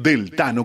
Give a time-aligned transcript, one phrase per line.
[0.00, 0.64] del Tano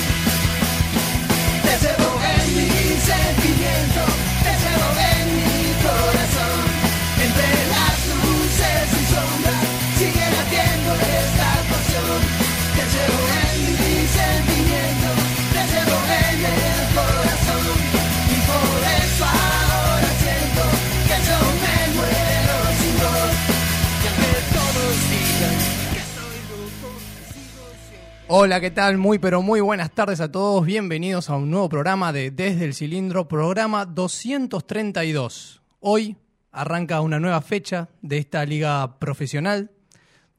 [28.33, 28.97] Hola, ¿qué tal?
[28.97, 30.65] Muy pero muy buenas tardes a todos.
[30.65, 35.61] Bienvenidos a un nuevo programa de Desde el Cilindro, programa 232.
[35.81, 36.15] Hoy
[36.53, 39.71] arranca una nueva fecha de esta liga profesional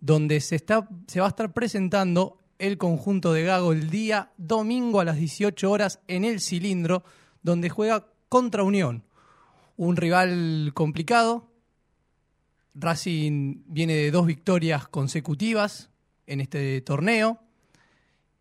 [0.01, 5.01] donde se, está, se va a estar presentando el conjunto de Gago el día domingo
[5.01, 7.05] a las 18 horas en el Cilindro,
[7.43, 9.05] donde juega contra Unión.
[9.77, 11.53] Un rival complicado.
[12.75, 15.91] Racing viene de dos victorias consecutivas
[16.27, 17.43] en este torneo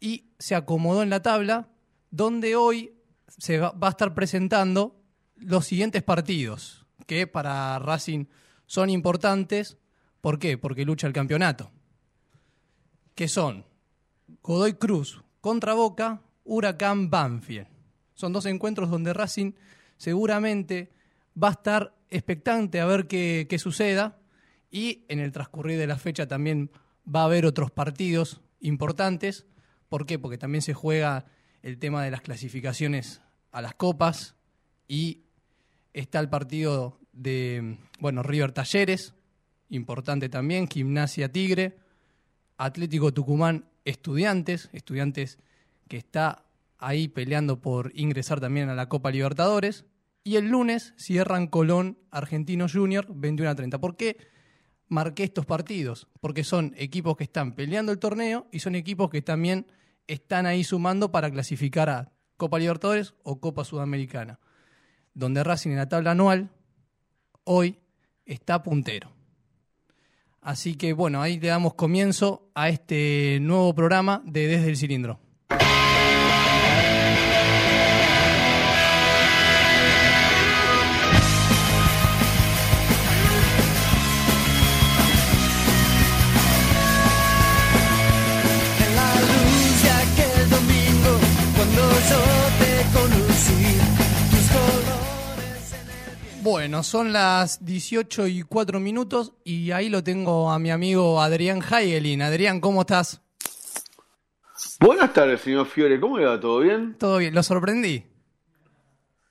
[0.01, 1.69] y se acomodó en la tabla,
[2.09, 2.95] donde hoy
[3.37, 4.99] se va, a estar presentando
[5.35, 8.25] los siguientes partidos, que para Racing
[8.65, 9.77] son importantes.
[10.19, 10.57] ¿Por qué?
[10.57, 11.71] Porque lucha el campeonato.
[13.15, 13.65] Que son
[14.41, 17.67] Godoy Cruz contra Boca, Huracán Banfield.
[18.15, 19.53] Son dos encuentros donde Racing
[19.97, 20.91] seguramente
[21.41, 24.19] va a estar expectante a ver qué, qué suceda
[24.71, 26.71] y en el transcurrir de la fecha también
[27.07, 29.45] va a haber otros partidos importantes
[29.91, 30.17] ¿Por qué?
[30.17, 31.25] Porque también se juega
[31.63, 33.19] el tema de las clasificaciones
[33.51, 34.35] a las copas
[34.87, 35.23] y
[35.91, 39.13] está el partido de, bueno, River Talleres,
[39.67, 41.77] importante también, Gimnasia Tigre,
[42.55, 45.39] Atlético Tucumán Estudiantes, Estudiantes
[45.89, 46.45] que está
[46.77, 49.83] ahí peleando por ingresar también a la Copa Libertadores.
[50.23, 53.81] Y el lunes cierran Colón Argentino Junior 21 a 30.
[53.81, 54.15] ¿Por qué
[54.87, 56.07] marqué estos partidos?
[56.21, 59.65] Porque son equipos que están peleando el torneo y son equipos que también
[60.11, 64.39] están ahí sumando para clasificar a Copa Libertadores o Copa Sudamericana,
[65.13, 66.49] donde Racing en la tabla anual
[67.45, 67.79] hoy
[68.25, 69.11] está puntero.
[70.41, 75.19] Así que bueno, ahí le damos comienzo a este nuevo programa de Desde el Cilindro.
[96.43, 101.61] Bueno, son las 18 y 4 minutos y ahí lo tengo a mi amigo Adrián
[101.61, 102.23] Heigelin.
[102.23, 103.21] Adrián, ¿cómo estás?
[104.79, 105.99] Buenas tardes, señor Fiore.
[105.99, 106.39] ¿Cómo le va?
[106.39, 106.95] ¿Todo bien?
[106.97, 107.35] Todo bien.
[107.35, 108.03] ¿Lo sorprendí?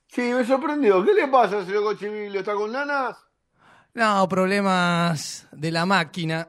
[0.06, 1.04] Sí, me sorprendió.
[1.04, 2.38] ¿Qué le pasa, señor Cochimilio?
[2.38, 3.16] ¿Está con nanas?
[3.92, 6.48] No, problemas de la máquina.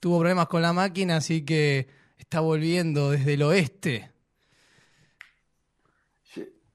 [0.00, 1.88] Tuvo problemas con la máquina, así que
[2.18, 4.12] está volviendo desde el oeste.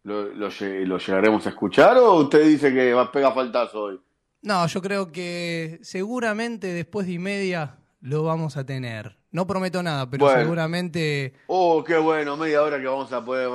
[0.04, 4.00] ¿Lo, llegaremos a escuchar o usted dice que va a pegar faltazo hoy?
[4.42, 9.18] No, yo creo que seguramente después de y media lo vamos a tener.
[9.32, 11.34] No prometo nada, pero seguramente.
[11.48, 13.50] Oh, qué bueno, media hora que vamos a poder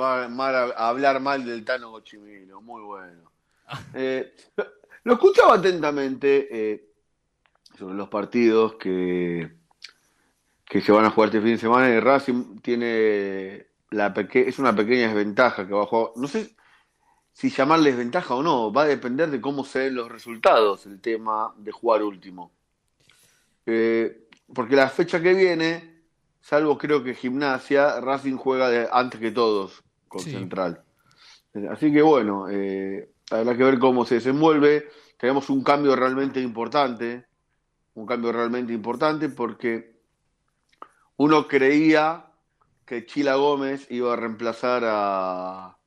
[0.77, 2.61] hablar mal del Tano Cochimino.
[2.61, 3.31] Muy bueno.
[3.95, 4.31] Eh,
[5.03, 6.89] lo escuchaba atentamente eh,
[7.75, 9.51] sobre los partidos que,
[10.65, 13.65] que se van a jugar este fin de semana y Racing tiene
[13.99, 16.11] es una pequeña desventaja que va a jugar.
[16.15, 16.55] No sé
[17.31, 21.01] si llamarle desventaja o no, va a depender de cómo se den los resultados el
[21.01, 22.51] tema de jugar último.
[23.65, 26.03] Eh, porque la fecha que viene,
[26.39, 30.83] salvo creo que Gimnasia, Racing juega antes que todos con Central.
[31.69, 34.89] Así que bueno, eh, habrá que ver cómo se desenvuelve.
[35.17, 37.25] Tenemos un cambio realmente importante,
[37.95, 39.95] un cambio realmente importante porque
[41.17, 42.25] uno creía
[42.85, 45.77] que Chila Gómez iba a reemplazar a,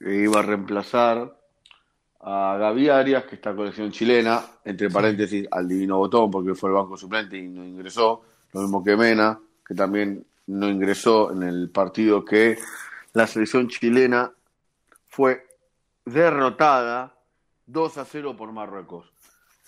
[0.00, 1.36] iba a reemplazar
[2.20, 6.70] a Gaby Arias, que está con selección chilena, entre paréntesis al divino botón, porque fue
[6.70, 8.22] el banco suplente y no ingresó,
[8.52, 12.58] lo mismo que Mena, que también no ingresó en el partido que
[13.12, 14.32] la selección chilena
[15.08, 15.46] fue
[16.04, 17.14] derrotada
[17.66, 19.12] 2 a 0 por Marruecos.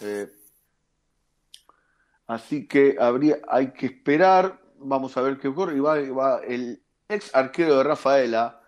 [0.01, 0.31] Eh,
[2.27, 5.77] así que habría, hay que esperar, vamos a ver qué ocurre.
[5.77, 8.61] Y va, el ex arquero de Rafaela,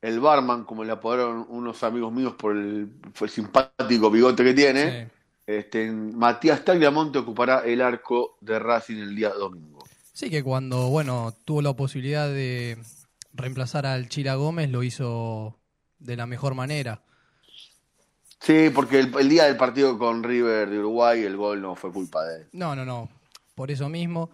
[0.00, 2.90] el barman, como le apodaron unos amigos míos por el,
[3.28, 5.10] simpático bigote que tiene,
[5.46, 9.84] este, Matías Tagliamonte ocupará el arco de Racing el día domingo.
[10.12, 12.78] Sí, que cuando bueno tuvo la posibilidad de
[13.34, 15.58] reemplazar al Chila Gómez lo hizo
[15.98, 17.02] de la mejor manera.
[18.40, 22.24] Sí, porque el, día del partido con River de Uruguay el gol no fue culpa
[22.24, 22.48] de él.
[22.52, 23.08] No, no, no.
[23.54, 24.30] Por eso mismo.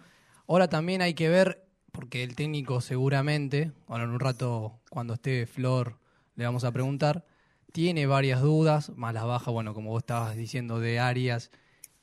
[0.47, 5.45] Ahora también hay que ver, porque el técnico seguramente, ahora en un rato cuando esté
[5.45, 5.97] Flor
[6.35, 7.25] le vamos a preguntar,
[7.71, 11.49] tiene varias dudas, más las bajas, bueno, como vos estabas diciendo, de Arias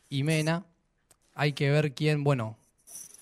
[0.09, 0.67] y Mena.
[1.35, 2.57] Hay que ver quién, bueno,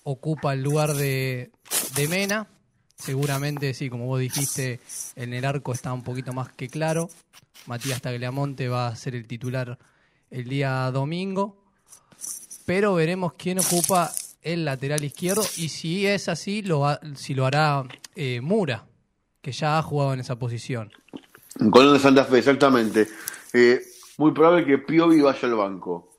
[0.03, 1.51] ocupa el lugar de,
[1.95, 2.47] de Mena.
[2.95, 4.79] Seguramente, sí, como vos dijiste,
[5.15, 7.09] en el arco está un poquito más que claro.
[7.65, 9.77] Matías Tagliamonte va a ser el titular
[10.31, 11.63] el día domingo.
[12.65, 17.83] Pero veremos quién ocupa el lateral izquierdo y si es así, lo, si lo hará
[18.15, 18.85] eh, Mura,
[19.41, 20.91] que ya ha jugado en esa posición.
[21.71, 23.07] Colón de Santa Fe, exactamente.
[23.53, 23.81] Eh,
[24.17, 26.09] muy probable que Piovi vaya al banco.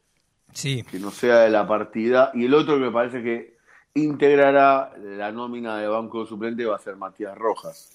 [0.52, 0.82] Sí.
[0.90, 2.30] Que no sea de la partida.
[2.34, 3.56] Y el otro que me parece que
[3.94, 7.90] integrará la nómina de banco suplente va a ser Matías Rojas.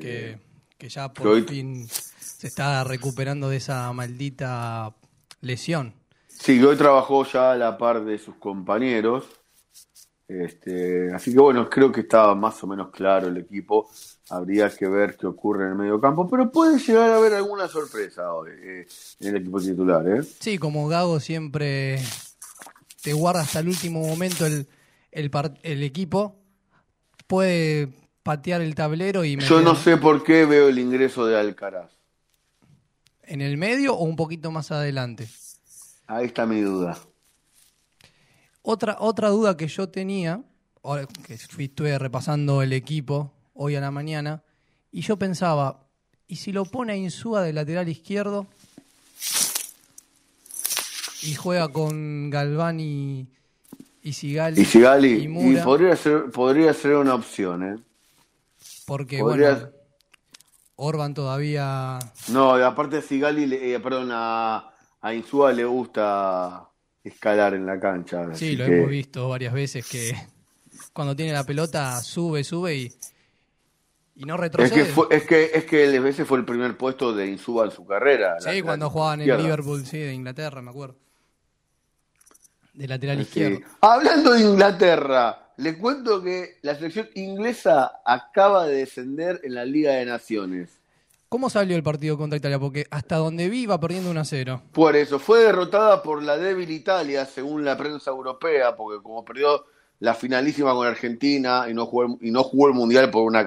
[0.00, 0.38] Que,
[0.76, 4.94] que ya por fin se está recuperando de esa maldita
[5.40, 5.94] lesión.
[6.40, 9.26] Sí, hoy trabajó ya a la par de sus compañeros.
[10.26, 13.90] Este, así que bueno, creo que estaba más o menos claro el equipo.
[14.30, 17.68] Habría que ver qué ocurre en el medio campo, pero puede llegar a haber alguna
[17.68, 18.86] sorpresa hoy eh,
[19.20, 20.08] en el equipo titular.
[20.08, 20.22] ¿eh?
[20.22, 21.98] Sí, como Gago siempre
[23.02, 24.66] te guarda hasta el último momento el,
[25.12, 25.30] el,
[25.62, 26.36] el equipo,
[27.26, 27.92] puede
[28.22, 29.36] patear el tablero y...
[29.36, 31.90] Yo no sé por qué veo el ingreso de Alcaraz.
[33.24, 35.28] ¿En el medio o un poquito más adelante?
[36.10, 36.98] Ahí está mi duda.
[38.62, 40.42] Otra, otra duda que yo tenía,
[41.24, 44.42] que estuve repasando el equipo hoy a la mañana,
[44.90, 45.86] y yo pensaba,
[46.26, 48.48] ¿y si lo pone a Insúa de lateral izquierdo?
[51.22, 53.28] Y juega con Galván y,
[54.02, 54.62] y Sigali.
[54.62, 55.28] Y Sigali.
[55.28, 57.78] Y, podría, ser, podría ser una opción, ¿eh?
[58.84, 59.70] Porque, bueno,
[60.74, 62.00] Orban todavía.
[62.30, 64.69] No, aparte Sigali, eh, perdón, a,
[65.00, 66.68] a Insúa le gusta
[67.02, 68.34] escalar en la cancha.
[68.34, 70.14] Sí, lo hemos visto varias veces que
[70.92, 72.92] cuando tiene la pelota sube, sube y,
[74.16, 74.80] y no retrocede.
[74.80, 77.70] Es que, fue, es que, es que ese fue el primer puesto de Insúa en
[77.70, 78.36] su carrera.
[78.40, 80.96] Sí, cuando jugaban en Liverpool, sí, de Inglaterra, me acuerdo.
[82.74, 83.60] De lateral izquierdo.
[83.80, 89.92] Hablando de Inglaterra, le cuento que la selección inglesa acaba de descender en la Liga
[89.92, 90.79] de Naciones.
[91.30, 92.58] ¿Cómo salió el partido contra Italia?
[92.58, 94.62] Porque hasta donde vi iba perdiendo 1 a 0.
[94.72, 99.64] Por eso, fue derrotada por la débil Italia, según la prensa europea, porque como perdió
[100.00, 103.46] la finalísima con Argentina y no jugó, y no jugó el Mundial por una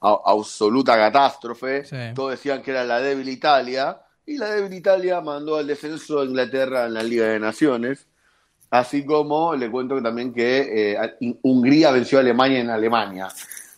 [0.00, 1.82] absoluta catástrofe,
[2.14, 6.28] todos decían que era la débil Italia, y la débil Italia mandó al descenso de
[6.28, 8.06] Inglaterra en la Liga de Naciones.
[8.70, 13.28] Así como le cuento también que eh, Hungría venció a Alemania en Alemania.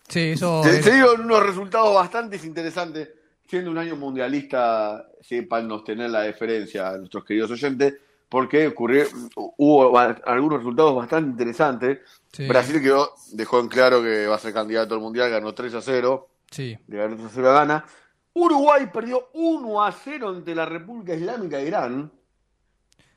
[0.07, 0.61] Sí, eso.
[0.63, 3.09] Te, digo unos resultados bastante interesantes.
[3.51, 7.97] Siendo un año mundialista, sepan tener la deferencia a nuestros queridos oyentes,
[8.29, 11.99] porque ocurrió, hubo algunos resultados bastante interesantes.
[12.47, 15.83] Brasil quedó, dejó en claro que va a ser candidato al mundial, ganó 3 a
[15.83, 16.29] 0.
[16.49, 16.79] Sí.
[16.87, 17.85] Le ganó 3 a 0 a Gana.
[18.35, 22.13] Uruguay perdió 1 a 0 ante la República Islámica de Irán.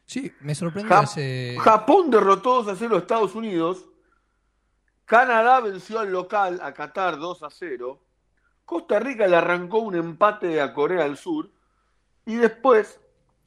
[0.03, 1.57] Sí, me sorprendió ese...
[1.59, 3.85] Japón derrotó 2 a 0 a Estados Unidos.
[5.05, 7.99] Canadá venció al local, a Qatar 2 a 0.
[8.65, 11.49] Costa Rica le arrancó un empate a Corea del Sur.
[12.25, 12.99] Y después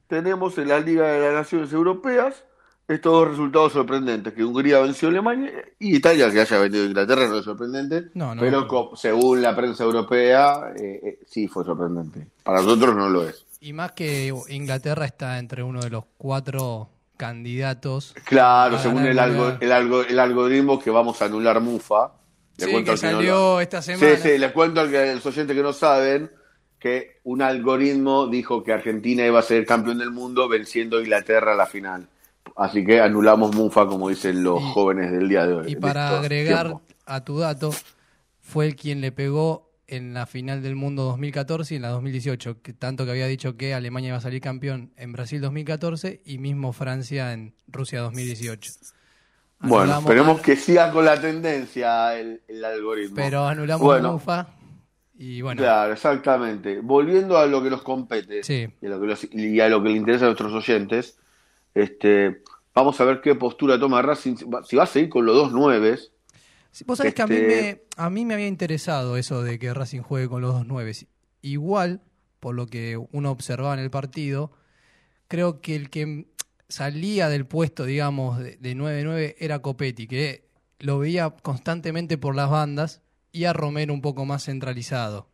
[0.06, 2.44] tenemos en la Liga de las Naciones Europeas
[2.88, 6.86] estos dos resultados sorprendentes, que Hungría venció a Alemania y Italia, que haya venido a
[6.86, 12.28] Inglaterra, no es sorprendente, pero según la prensa europea, eh, eh, sí fue sorprendente.
[12.44, 13.44] Para nosotros no lo es.
[13.60, 18.14] Y más que Inglaterra está entre uno de los cuatro candidatos.
[18.24, 19.72] Claro, según el, algo, el,
[20.08, 22.12] el, algoritmo que vamos a anular Mufa.
[22.58, 24.16] Le sí, que salió esta semana.
[24.16, 26.30] Sí, sí, les cuento a los oyentes que no saben
[26.78, 31.52] que un algoritmo dijo que Argentina iba a ser campeón del mundo venciendo a Inglaterra
[31.52, 32.08] a la final.
[32.56, 35.72] Así que anulamos Mufa, como dicen los jóvenes del día de hoy.
[35.72, 37.72] Y para agregar a tu dato,
[38.40, 42.62] fue el quien le pegó en la final del mundo 2014 y en la 2018,
[42.62, 46.38] que tanto que había dicho que Alemania iba a salir campeón en Brasil 2014 y
[46.38, 48.72] mismo Francia en Rusia 2018.
[49.60, 53.16] Bueno, esperemos que siga con la tendencia el, el algoritmo.
[53.16, 54.08] Pero anulamos Bueno.
[54.08, 54.48] la UFA
[55.18, 56.80] y bueno, Claro, exactamente.
[56.80, 58.68] Volviendo a lo que nos compete Sí.
[58.80, 61.18] y, a lo que los- y a lo que le interesa a nuestros oyentes,
[61.74, 62.42] este,
[62.74, 64.36] vamos a ver qué postura toma Racing.
[64.64, 66.12] Si va a seguir con los dos nueves,
[66.70, 69.58] Sí, Vos sabés que a mí, Este- me, a mí me había interesado eso de
[69.58, 71.06] que Racing juegue con los dos nueves.
[71.40, 72.02] Igual,
[72.38, 74.52] por lo que uno observaba en el partido,
[75.26, 76.26] creo que el que
[76.68, 82.50] salía del puesto, digamos, de, de 9-9 era Copetti, que lo veía constantemente por las
[82.50, 85.28] bandas y a Romero un poco más centralizado.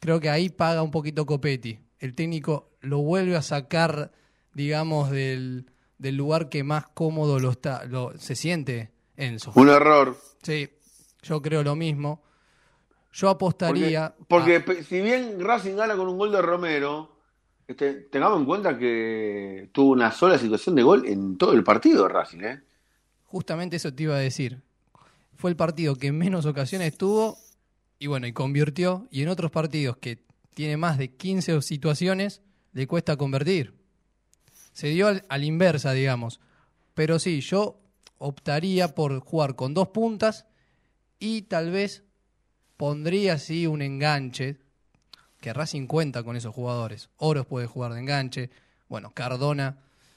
[0.00, 1.78] Creo que ahí paga un poquito Copetti.
[1.98, 4.12] El técnico lo vuelve a sacar,
[4.54, 9.52] digamos, del, del lugar que más cómodo lo está, lo, se siente Enzo.
[9.54, 10.16] un error.
[10.42, 10.70] Sí,
[11.22, 12.22] yo creo lo mismo.
[13.12, 14.14] Yo apostaría.
[14.28, 17.16] porque a- si bien Racing gana con un gol de Romero,
[18.10, 22.40] tengamos en cuenta que tuvo una sola situación de gol en todo el partido Racing.
[22.40, 22.62] ¿eh?
[23.32, 24.60] justamente eso te iba a decir.
[25.36, 27.38] Fue el partido que menos ocasiones tuvo
[27.98, 29.08] y bueno, y convirtió.
[29.10, 30.22] Y en otros partidos que
[30.54, 32.42] tiene más de 15 situaciones,
[32.74, 33.74] le cuesta convertir.
[34.74, 36.40] Se dio al, a la inversa, digamos.
[36.92, 37.80] Pero sí, yo
[38.18, 40.44] optaría por jugar con dos puntas
[41.18, 42.04] y tal vez
[42.76, 44.58] pondría así un enganche,
[45.42, 47.10] que Racing cuenta con esos jugadores.
[47.18, 48.48] Oros puede jugar de enganche.
[48.88, 49.76] Bueno, Cardona,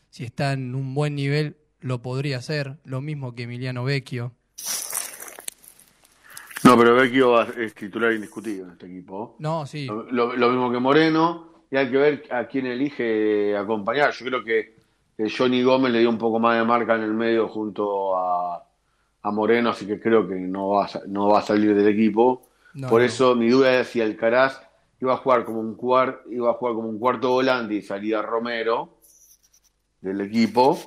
[0.10, 2.76] si está en un buen nivel, lo podría hacer.
[2.86, 4.32] Lo mismo que Emiliano Vecchio.
[6.64, 9.36] No, pero Vecchio va- es titular indiscutido en este equipo.
[9.40, 9.88] No, sí.
[9.88, 14.12] Lo, mismo que Moreno, y hay que ver a quién elige acompañar.
[14.14, 14.76] Yo creo que,
[15.36, 18.64] Johnny Gómez le dio un poco más de marca en el medio junto a,
[19.24, 22.44] a Moreno, así que creo que no va a, no va a salir del equipo.
[22.74, 23.08] No, Por no.
[23.08, 24.62] eso mi duda es si Alcaraz
[25.02, 28.22] iba a jugar como un cuar, iba a jugar como un cuarto volante y salía
[28.22, 29.00] Romero
[30.02, 30.80] del equipo,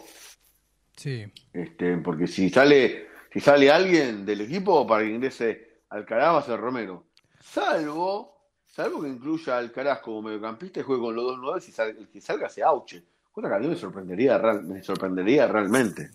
[0.96, 1.24] Sí.
[1.52, 6.42] este, porque si sale, si sale alguien del equipo para que ingrese Alcaraz va a
[6.42, 7.04] ser Romero.
[7.40, 8.36] Salvo,
[8.66, 11.96] salvo que incluya a Alcaraz como mediocampista y juegue con los dos nueve y sal-
[11.98, 13.02] el que salga sea Auche.
[13.32, 16.10] Cosa que a mí me sorprendería, real- me sorprendería realmente.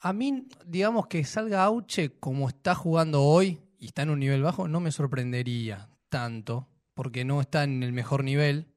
[0.00, 4.42] A mí, digamos que salga Auche como está jugando hoy y está en un nivel
[4.42, 6.66] bajo, no me sorprendería tanto,
[6.96, 8.68] porque no está en el mejor nivel.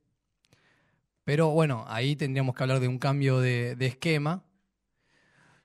[1.23, 4.43] Pero bueno, ahí tendríamos que hablar de un cambio de, esquema.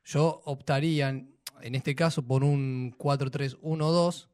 [0.05, 4.29] Yo optaría, en este caso, por un 4-3-1-2,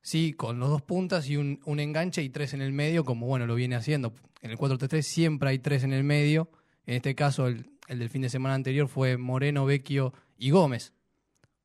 [0.00, 3.48] sí, con los dos puntas y un, enganche y tres en el medio, como bueno,
[3.48, 4.14] lo viene haciendo.
[4.42, 6.52] En el 4-3-3 siempre hay tres en el medio.
[6.86, 10.92] En este caso, el, el del fin de semana anterior fue Moreno, Vecchio y Gómez.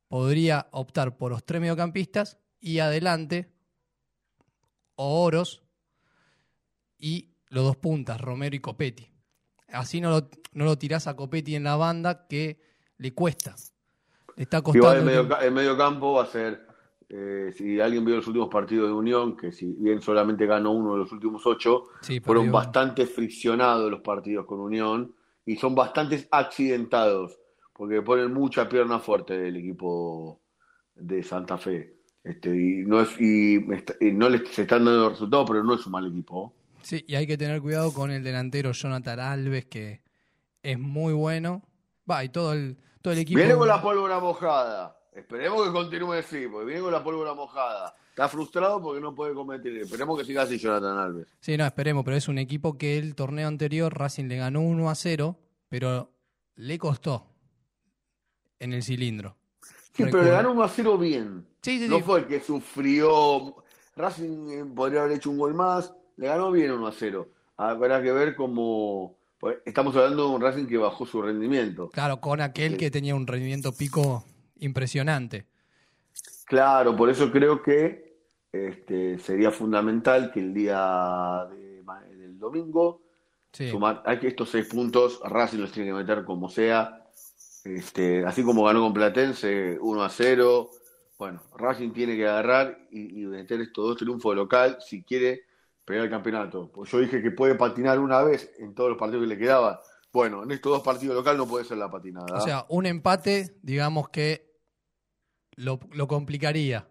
[0.08, 3.52] Podría optar por los tres mediocampistas y adelante
[4.96, 5.65] o Oros
[6.98, 9.10] y los dos puntas, Romero y Copetti.
[9.68, 12.60] Así no lo, no lo tirás a Copetti en la banda que
[12.98, 13.54] le cuesta.
[14.36, 14.92] Le está costando.
[14.92, 16.66] en el medio, campo va a ser,
[17.08, 20.92] eh, si alguien vio los últimos partidos de Unión, que si bien solamente ganó uno
[20.92, 26.26] de los últimos ocho, Sí, fueron bastante friccionados los partidos con Unión y son bastante
[26.30, 27.38] accidentados,
[27.72, 30.40] porque ponen mucha pierna fuerte del equipo
[30.94, 31.96] de Santa Fe.
[32.22, 33.54] Este, y no es y,
[34.00, 36.52] y no les se están dando resultados, pero no es un mal equipo.
[36.82, 40.02] Sí, y hay que tener cuidado con el delantero Jonathan Alves, que
[40.62, 41.62] es muy bueno.
[42.08, 43.38] Va, y todo el, todo el equipo.
[43.38, 44.96] Viene con la pólvora mojada.
[45.12, 47.94] Esperemos que continúe así, porque viene con la pólvora mojada.
[48.10, 49.72] Está frustrado porque no puede cometer.
[49.78, 51.26] Esperemos que siga así Jonathan Alves.
[51.40, 54.90] Sí, no, esperemos, pero es un equipo que el torneo anterior Racing le ganó 1
[54.90, 56.12] a 0, pero
[56.56, 57.26] le costó
[58.58, 59.36] en el cilindro.
[59.92, 61.46] Sí, pero le ganó 1 a 0 bien.
[61.62, 62.02] Sí, sí, No sí.
[62.02, 63.56] fue el que sufrió.
[63.96, 65.92] Racing eh, podría haber hecho un gol más.
[66.16, 67.28] Le ganó bien 1 a 0.
[67.56, 69.16] Habrá que ver cómo.
[69.38, 71.90] pues, Estamos hablando de un Racing que bajó su rendimiento.
[71.90, 72.78] Claro, con aquel Sí.
[72.78, 74.24] que tenía un rendimiento pico
[74.58, 75.46] impresionante.
[76.46, 78.16] Claro, por eso creo que
[78.52, 81.66] este, sería fundamental que el día de
[82.16, 83.02] del domingo
[83.52, 83.70] Sí.
[83.70, 87.04] sumar hay que estos seis puntos, Racing los tiene que meter como sea.
[87.64, 90.70] Este, así como ganó con Platense 1 a 0.
[91.18, 95.42] Bueno, Racing tiene que agarrar y, y meter estos dos triunfos de local si quiere
[95.86, 96.70] pelear el campeonato.
[96.70, 99.78] Pues yo dije que puede patinar una vez en todos los partidos que le quedaban.
[100.12, 102.36] Bueno, en estos dos partidos local no puede ser la patinada.
[102.36, 104.50] O sea, un empate, digamos que
[105.56, 106.86] lo, lo complicaría.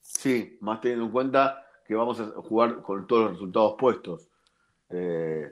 [0.00, 4.28] Sí, más teniendo en cuenta que vamos a jugar con todos los resultados puestos.
[4.90, 5.50] Eh,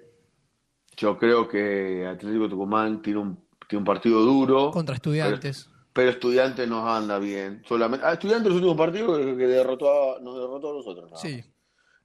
[0.97, 5.65] yo creo que Atlético Tucumán tiene un, tiene un partido duro, Contra estudiantes.
[5.67, 7.63] pero pero Estudiantes nos anda bien.
[7.67, 11.11] Solamente, a Estudiantes los últimos partidos que, derrotó a- nos derrotó a nosotros.
[11.11, 11.43] nada Sí.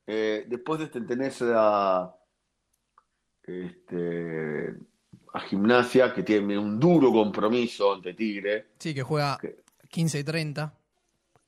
[0.07, 2.13] Eh, después de este tenés a,
[3.43, 4.75] este,
[5.33, 8.67] a Gimnasia, que tiene un duro compromiso ante Tigre.
[8.79, 10.74] sí, que juega Que- 15 y 30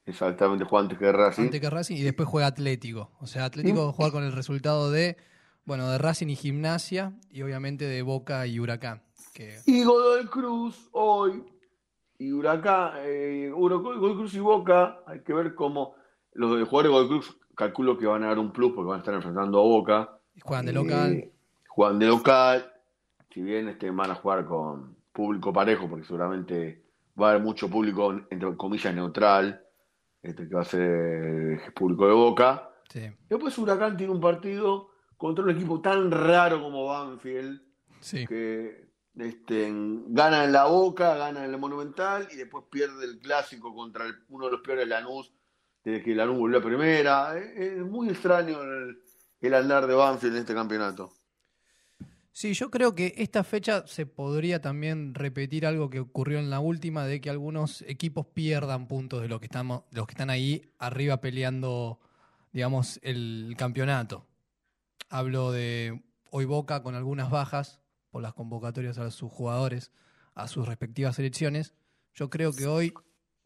[0.05, 1.43] Exactamente, Juan antes que Racing.
[1.43, 3.11] antes que Racing y después juega Atlético.
[3.19, 5.17] O sea, Atlético va a jugar con el resultado de,
[5.65, 9.01] bueno, de Racing y Gimnasia y obviamente de Boca y Huracán.
[9.33, 11.43] Que, Y Godoy Cruz hoy,
[12.19, 15.93] y Huracán, eh, Godoy Cruz y Boca, hay que ver cómo
[16.33, 18.99] los jugadores de Godoy Cruz calculo que van a dar un plus porque van a
[18.99, 20.19] estar enfrentando a Boca.
[20.43, 21.11] juegan de local.
[21.13, 21.33] Eh,
[21.67, 22.71] juegan de local,
[23.31, 26.83] si bien este, van a jugar con público parejo, porque seguramente
[27.19, 29.61] va a haber mucho público, entre comillas, neutral,
[30.21, 30.81] este, que va a ser
[31.65, 32.69] el público de Boca.
[32.89, 37.59] Sí, Después Huracán tiene un partido contra un equipo tan raro como Banfield,
[37.99, 38.25] sí.
[38.27, 39.71] que este,
[40.09, 44.15] gana en la Boca, gana en el Monumental y después pierde el clásico contra el-
[44.29, 45.33] uno de los peores Lanús,
[45.87, 47.37] desde que Lanús volvió a primera.
[47.37, 48.99] Es, muy extraño el,
[49.39, 51.13] el andar de Banfield en este campeonato.
[52.33, 56.59] Sí, yo creo que esta fecha se podría también repetir algo que ocurrió en la
[56.59, 60.29] última, de que algunos equipos pierdan puntos de los que estamos, de los que están
[60.29, 62.01] ahí arriba peleando,
[62.51, 64.27] digamos, el campeonato.
[65.09, 67.79] Hablo de hoy Boca con algunas bajas
[68.11, 69.93] por las convocatorias a sus jugadores,
[70.35, 71.73] a sus respectivas selecciones.
[72.13, 72.93] Yo creo que hoy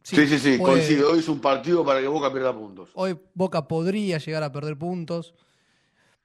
[0.04, 1.12] Sí, sí, sí, puede- coincido.
[1.12, 2.90] Hoy es un partido para que Boca pierda puntos.
[2.96, 5.36] Hoy Boca podría llegar a perder puntos.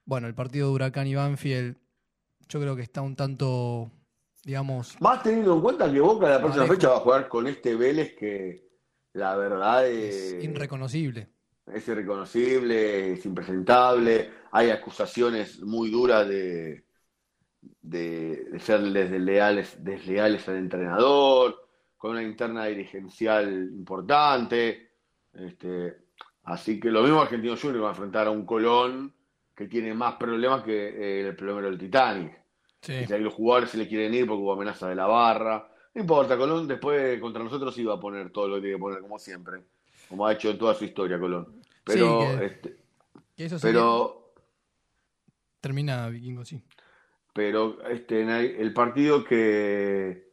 [0.04, 1.76] Bueno, el partido de Huracán y Banfield,
[2.48, 3.90] yo creo que está un tanto,
[4.44, 7.74] digamos, Más teniendo en cuenta que Boca la próxima fecha va a jugar con este
[7.74, 8.64] Vélez que
[9.12, 11.28] la verdad es es, irreconocible.
[11.72, 14.30] es irreconocible, es impresentable.
[14.52, 16.84] Hay acusaciones muy duras de,
[17.82, 21.65] de, de ser desleales, desleales al entrenador,
[21.96, 24.90] con una interna dirigencial importante.
[25.32, 25.96] Este,
[26.44, 29.12] así que lo mismo Argentino Junior va a enfrentar a un Colón
[29.54, 32.32] que tiene más problemas que eh, el primero del Titanic.
[32.82, 35.68] Sí, Y ahí los jugadores se le quieren ir porque hubo amenaza de la barra.
[35.94, 39.00] No importa, Colón después contra nosotros iba a poner todo lo que tiene que poner,
[39.00, 39.62] como siempre.
[40.08, 41.62] Como ha hecho en toda su historia Colón.
[41.84, 42.76] Pero, Sí, que- este,
[43.34, 44.32] que eso sería- pero,
[45.60, 46.62] termina Vikingo, sí.
[47.32, 48.22] pero este,
[48.62, 50.25] el partido que,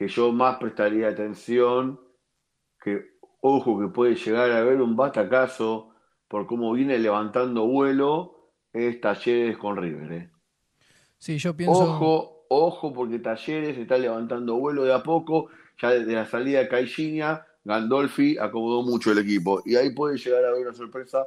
[0.00, 2.00] que yo más prestaría atención,
[2.82, 5.90] que ojo que puede llegar a haber un batacazo
[6.26, 10.12] por cómo viene levantando vuelo, es Talleres con River.
[10.12, 10.30] ¿eh?
[11.18, 11.78] Sí, yo pienso.
[11.78, 15.50] Ojo, ojo, porque Talleres está levantando vuelo de a poco.
[15.78, 19.60] Ya desde la salida de Caixinha, Gandolfi acomodó mucho el equipo.
[19.66, 21.26] Y ahí puede llegar a haber una sorpresa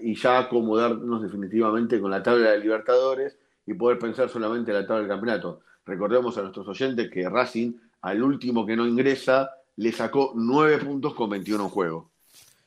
[0.00, 4.86] y ya acomodarnos definitivamente con la tabla de Libertadores y poder pensar solamente en la
[4.86, 5.60] tabla del campeonato.
[5.84, 11.14] Recordemos a nuestros oyentes que Racing, al último que no ingresa, le sacó 9 puntos
[11.14, 12.12] con 21 en juego.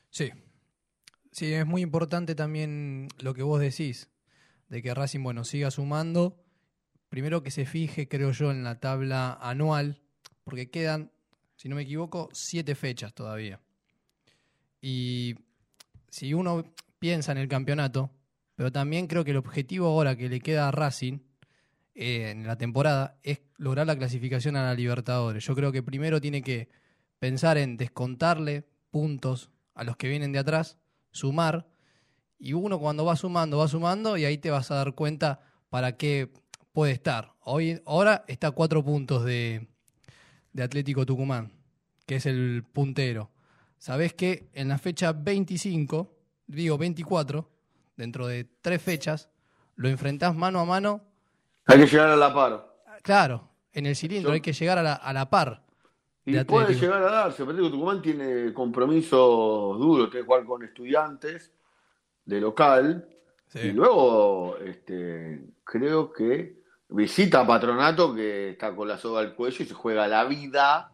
[0.09, 0.31] Sí.
[1.31, 4.09] Sí, es muy importante también lo que vos decís,
[4.67, 6.43] de que Racing, bueno, siga sumando.
[7.09, 10.01] Primero que se fije, creo yo, en la tabla anual,
[10.43, 11.11] porque quedan,
[11.55, 13.61] si no me equivoco, siete fechas todavía.
[14.81, 15.35] Y
[16.09, 16.65] si uno
[16.99, 18.11] piensa en el campeonato,
[18.55, 21.19] pero también creo que el objetivo ahora que le queda a Racing
[22.01, 25.45] eh, en la temporada es lograr la clasificación a la Libertadores.
[25.45, 26.67] Yo creo que primero tiene que
[27.19, 30.79] pensar en descontarle puntos a los que vienen de atrás,
[31.11, 31.67] sumar,
[32.39, 35.95] y uno cuando va sumando, va sumando, y ahí te vas a dar cuenta para
[35.95, 36.33] qué
[36.71, 37.35] puede estar.
[37.41, 39.67] Hoy, ahora está a cuatro puntos de,
[40.53, 41.53] de Atlético Tucumán,
[42.07, 43.29] que es el puntero.
[43.77, 47.47] Sabés que en la fecha 25, digo 24,
[47.95, 49.29] dentro de tres fechas,
[49.75, 51.10] lo enfrentás mano a mano,
[51.65, 52.67] Hay que llegar a la par.
[53.03, 55.63] claro, en el cilindro, Yo- hay que llegar a la, a la par.
[56.25, 57.41] Y de puede llegar a darse.
[57.41, 60.09] Atlético Tucumán tiene compromisos duros.
[60.11, 61.51] Tiene que jugar con estudiantes
[62.25, 63.07] de local.
[63.55, 69.63] Y luego, este, creo que visita a Patronato, que está con la soga al cuello
[69.63, 70.91] y se juega la vida.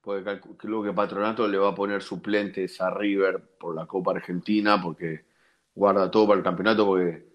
[0.00, 4.80] Porque creo que Patronato le va a poner suplentes a River por la Copa Argentina,
[4.80, 5.24] porque
[5.74, 7.26] guarda todo para el campeonato, porque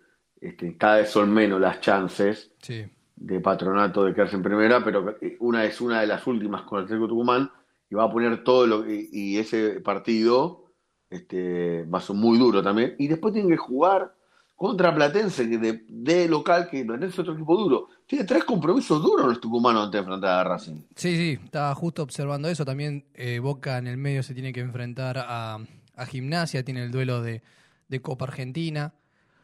[0.41, 2.86] este, cada vez son menos las chances Sí.
[3.15, 6.86] de Patronato de quedarse en primera, pero una es una de las últimas con el
[6.86, 7.52] Atlético Tucumán
[7.89, 10.65] y va a poner todo lo y, y ese partido
[11.10, 12.95] este, va a ser muy duro también.
[12.99, 14.13] Y después tienen que jugar
[14.56, 17.88] contra Platense, que de, de local, que Platense es otro equipo duro.
[18.06, 20.82] Tiene tres compromisos duros los tucumanos antes de enfrentar a Racing.
[20.95, 22.65] Sí, sí, estaba justo observando eso.
[22.65, 25.60] También eh, Boca en el medio se tiene que enfrentar a,
[25.95, 27.41] a Gimnasia, tiene el duelo de,
[27.88, 28.93] de Copa Argentina.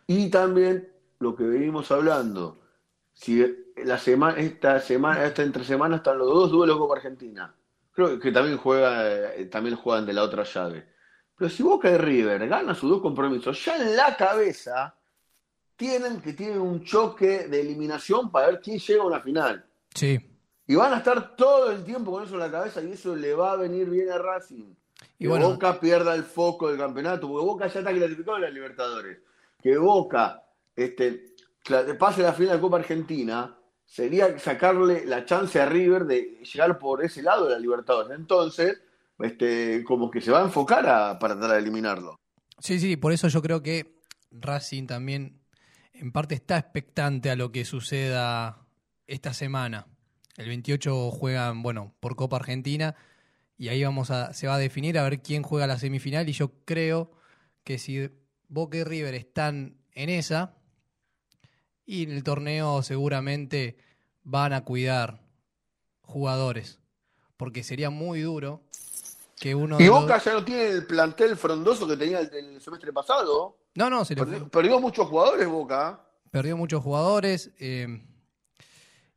[0.08, 2.62] Y también lo que venimos hablando,
[3.14, 3.44] si
[3.78, 7.54] la semana, esta semana, esta entre semana están los dos duelos Copa Argentina.
[7.92, 10.86] creo que también juega, eh, también juegan de la otra llave.
[11.38, 14.96] Pero si Boca y River ganan sus dos compromisos, ya en la cabeza
[15.76, 19.66] tienen que tienen un choque de eliminación para ver quién llega a una final.
[19.94, 20.20] Sí.
[20.68, 23.34] Y van a estar todo el tiempo con eso en la cabeza y eso le
[23.34, 24.74] va a venir bien a Racing.
[25.20, 28.44] Y que bueno- Boca pierda el foco del campeonato, porque Boca ya está clasificado en
[28.44, 29.20] la Libertadores.
[29.66, 30.44] Que Boca
[30.76, 31.34] este,
[31.98, 36.78] pase la final de la Copa Argentina sería sacarle la chance a River de llegar
[36.78, 38.16] por ese lado de la Libertadores.
[38.16, 38.80] Entonces,
[39.18, 42.20] este, como que se va a enfocar para eliminarlo.
[42.60, 43.98] Sí, sí, por eso yo creo que
[44.30, 45.42] Racing también
[45.94, 48.68] en parte está expectante a lo que suceda
[49.08, 49.88] esta semana.
[50.38, 52.96] El 28 juegan, bueno, por Copa Argentina
[53.58, 56.34] y ahí vamos a se va a definir a ver quién juega la semifinal y
[56.34, 57.12] yo creo
[57.64, 58.12] que si
[58.48, 60.56] Boca y River están en esa
[61.86, 63.78] y en el torneo seguramente
[64.24, 65.22] van a cuidar
[66.02, 66.80] jugadores,
[67.38, 68.64] porque sería muy duro
[69.40, 72.62] que uno Y los- Boca ya no tiene el plantel frondoso que tenía el, el
[72.62, 73.58] semestre pasado.
[73.76, 76.02] No, no, se le Perdió, perdió muchos jugadores Boca.
[76.32, 77.88] perdió muchos jugadores eh,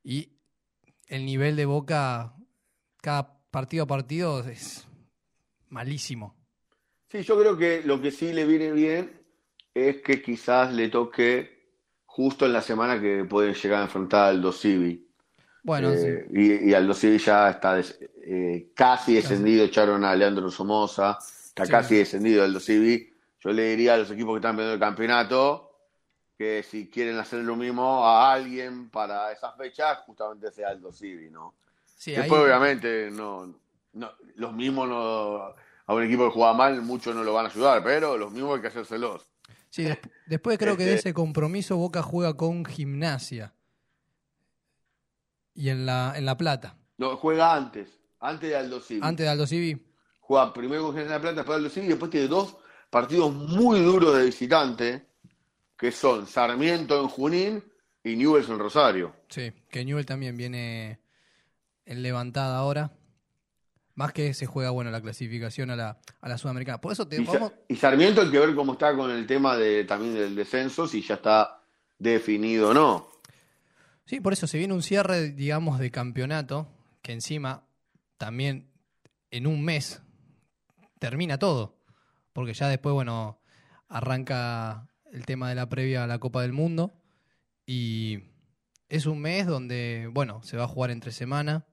[0.03, 0.33] y
[1.07, 2.35] el nivel de Boca
[3.01, 4.87] cada partido a partido es
[5.69, 6.37] malísimo.
[7.11, 9.18] Sí, yo creo que lo que sí le viene bien
[9.75, 11.59] es que quizás le toque
[12.07, 15.07] justo en la semana que pueden llegar a enfrentar al Dosivi.
[15.63, 16.35] Bueno, Eh, sí.
[16.65, 21.65] y, y al Dosivi ya está des- eh, casi descendido, echaron a Leandro Somoza, está
[21.65, 21.71] Sí.
[21.71, 23.13] casi descendido el Dosivi.
[23.41, 25.65] Yo le diría a los equipos que están peleando el campeonato
[26.37, 31.31] que si quieren hacer lo mismo a alguien para esas fechas, justamente sea el Dosivi,
[31.31, 31.55] ¿no?
[31.97, 33.55] Sí, Después, ahí- obviamente, no,
[33.95, 35.55] no, los mismos no,
[35.87, 38.55] a un equipo que juega mal, muchos no lo van a ayudar, pero los mismos
[38.57, 39.28] hay que hacérselos.
[39.71, 43.55] Sí, des- después creo que de Este- ese compromiso Boca juega con Gimnasia
[45.55, 47.89] y en la, en La Plata, No, juega antes,
[48.21, 49.01] antes de Aldo Civi.
[49.03, 49.85] antes de Aldo Civi.
[50.21, 52.57] Juega primero con General Plata, después Aldo Civi, y después tiene dos
[52.91, 55.07] partidos muy duros de visitante,
[55.77, 57.65] que son Sarmiento en Junín
[58.05, 59.15] y Newell's en Rosario.
[59.29, 61.01] Sí, que Newell también viene
[61.87, 62.93] en levantada ahora.
[63.99, 66.81] Más que se juega, bueno, la clasificación a la, a la Sudamericana.
[66.81, 69.27] Por eso te Y, Sa- vamos, y Sarmiento hay que ver cómo está con el
[69.27, 71.61] tema de también del descenso, si ya está
[71.99, 73.09] definido o no.
[74.05, 76.69] Sí, por eso se viene un cierre, digamos, de campeonato,
[77.03, 77.65] que encima
[78.19, 78.71] también
[79.33, 80.01] en un mes
[81.01, 81.75] termina todo,
[82.33, 83.41] porque ya después, bueno,
[83.89, 86.93] arranca el tema de la previa a la Copa del Mundo
[87.67, 88.21] y
[88.89, 91.67] es un mes donde, bueno, se va a jugar entre semana,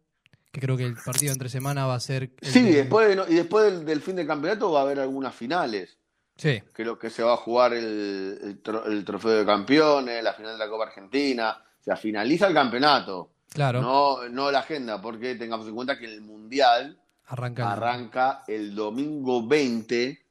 [0.55, 2.31] que creo que el partido entre semana va a ser...
[2.41, 5.35] Sí, de- después de y después del, del fin de campeonato va a haber algunas
[5.35, 5.97] finales.
[6.37, 10.33] Sí, Creo que se va a jugar el, el tro- el trofeo de campeones, la
[10.33, 11.57] final de la Copa Argentina.
[11.79, 16.05] O sea, finaliza el campeonato, claro, no, no la agenda, porque tengamos en cuenta que
[16.05, 17.61] el Mundial arranca...
[17.63, 20.25] el- arranca el domingo 20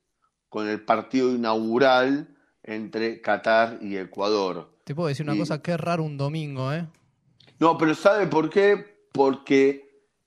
[0.48, 2.28] con el partido inaugural
[2.62, 4.72] entre Qatar y Ecuador.
[4.84, 6.86] Te puedo decir una y- cosa, qué raro un domingo, ¿eh?
[7.60, 9.06] No, pero ¿sabe por qué?
[9.12, 9.83] Porque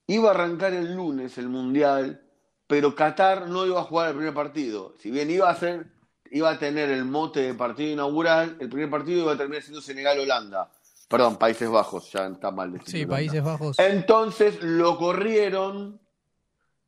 [0.08, 2.22] iba a arrancar el lunes el Mundial,
[2.66, 4.96] pero Qatar no iba a jugar el primer partido.
[5.00, 5.88] Si bien iba a ser,
[6.32, 9.82] iba a tener el mote de partido inaugural, el primer partido iba a terminar siendo
[9.82, 10.72] Senegal-Holanda.
[11.08, 13.16] Perdón, Países Bajos, ya está mal decir Sí, Holanda.
[13.16, 13.80] Países Bajos.
[13.80, 16.00] Entonces lo corrieron,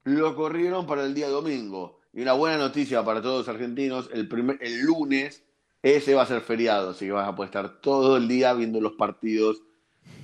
[0.04, 2.00] lo corrieron para el día domingo.
[2.14, 5.44] Y una buena noticia para todos los argentinos, el, primer, el lunes
[5.82, 8.82] ese va a ser feriado, así que vas a poder estar todo el día viendo
[8.82, 9.62] los partidos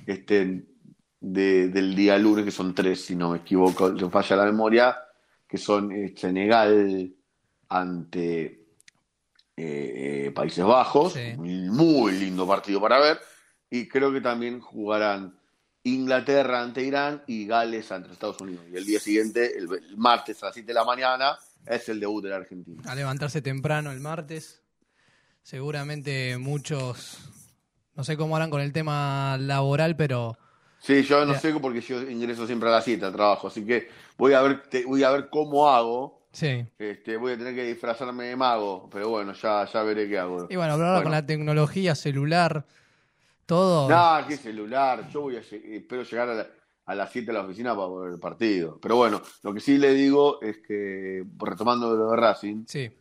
[0.06, 0.66] este,
[1.20, 4.96] de- del día lunes, que son tres, si no me equivoco, se falla la memoria,
[5.48, 7.12] que son eh, Senegal
[7.68, 8.44] ante
[9.58, 11.34] eh, eh, Países Bajos, Sí.
[11.38, 13.18] muy lindo partido para ver,
[13.70, 15.38] y creo que también jugarán
[15.82, 18.64] Inglaterra ante Irán y Gales ante Estados Unidos.
[18.72, 21.98] Y el día siguiente, el, el martes a las 7 de la mañana, es el
[22.00, 22.82] debut de la Argentina.
[22.86, 24.62] a levantarse temprano el martes.
[25.42, 27.18] Seguramente muchos,
[27.94, 30.36] no sé cómo harán con el tema laboral, pero
[30.78, 33.88] Sí, yo no sé porque yo ingreso siempre a las 7 al trabajo, así que
[34.16, 36.22] voy a ver, te- voy a ver cómo hago.
[36.32, 36.64] sí.
[36.78, 40.46] Este, voy a tener que disfrazarme de mago, pero bueno, ya, ya veré qué hago.
[40.50, 41.02] Y bueno, pero ahora Bueno.
[41.04, 42.64] con la tecnología celular,
[43.46, 43.88] todo.
[43.88, 45.08] No, qué celular.
[45.10, 46.46] Yo voy a lle- espero llegar a, la-
[46.86, 48.78] a las 7 a la oficina para ver el partido.
[48.80, 52.92] Pero bueno, lo que sí le digo es que, retomando lo de Racing, Sí, eh,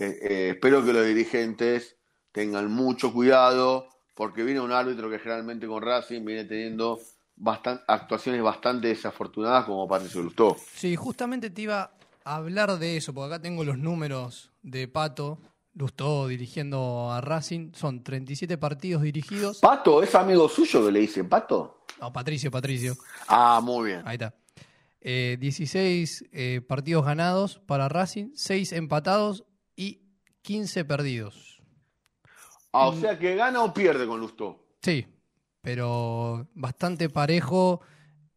[0.00, 1.96] eh, espero que los dirigentes
[2.32, 7.00] tengan mucho cuidado, porque viene un árbitro que generalmente con Racing viene teniendo
[7.36, 10.56] bastan- actuaciones bastante desafortunadas como Patricio Lustó.
[10.74, 11.92] sí, justamente te iba
[12.24, 15.38] a hablar de eso, porque acá tengo los números de Pato,
[15.76, 17.72] Lustó dirigiendo a Racing.
[17.74, 19.58] Son 37 partidos dirigidos.
[19.58, 21.84] Pato, ¿es amigo suyo que le dice Pato?
[22.00, 22.94] No, Patricio, Patricio.
[23.26, 24.02] Ah, muy bien.
[24.04, 24.32] Ahí está.
[25.00, 30.00] Eh, 16 eh, partidos ganados para Racing, 6 empatados y
[30.42, 31.53] 15 perdidos.
[32.76, 34.58] Ah, o sea que gana o pierde con Lustó.
[34.82, 35.06] Sí,
[35.62, 37.80] pero bastante parejo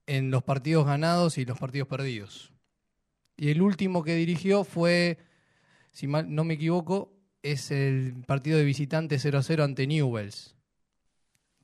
[0.05, 2.53] en los partidos ganados y los partidos perdidos.
[3.35, 5.17] Y el último que dirigió fue,
[5.91, 10.55] si mal no me equivoco, es el partido de visitante 0-0 ante Newells.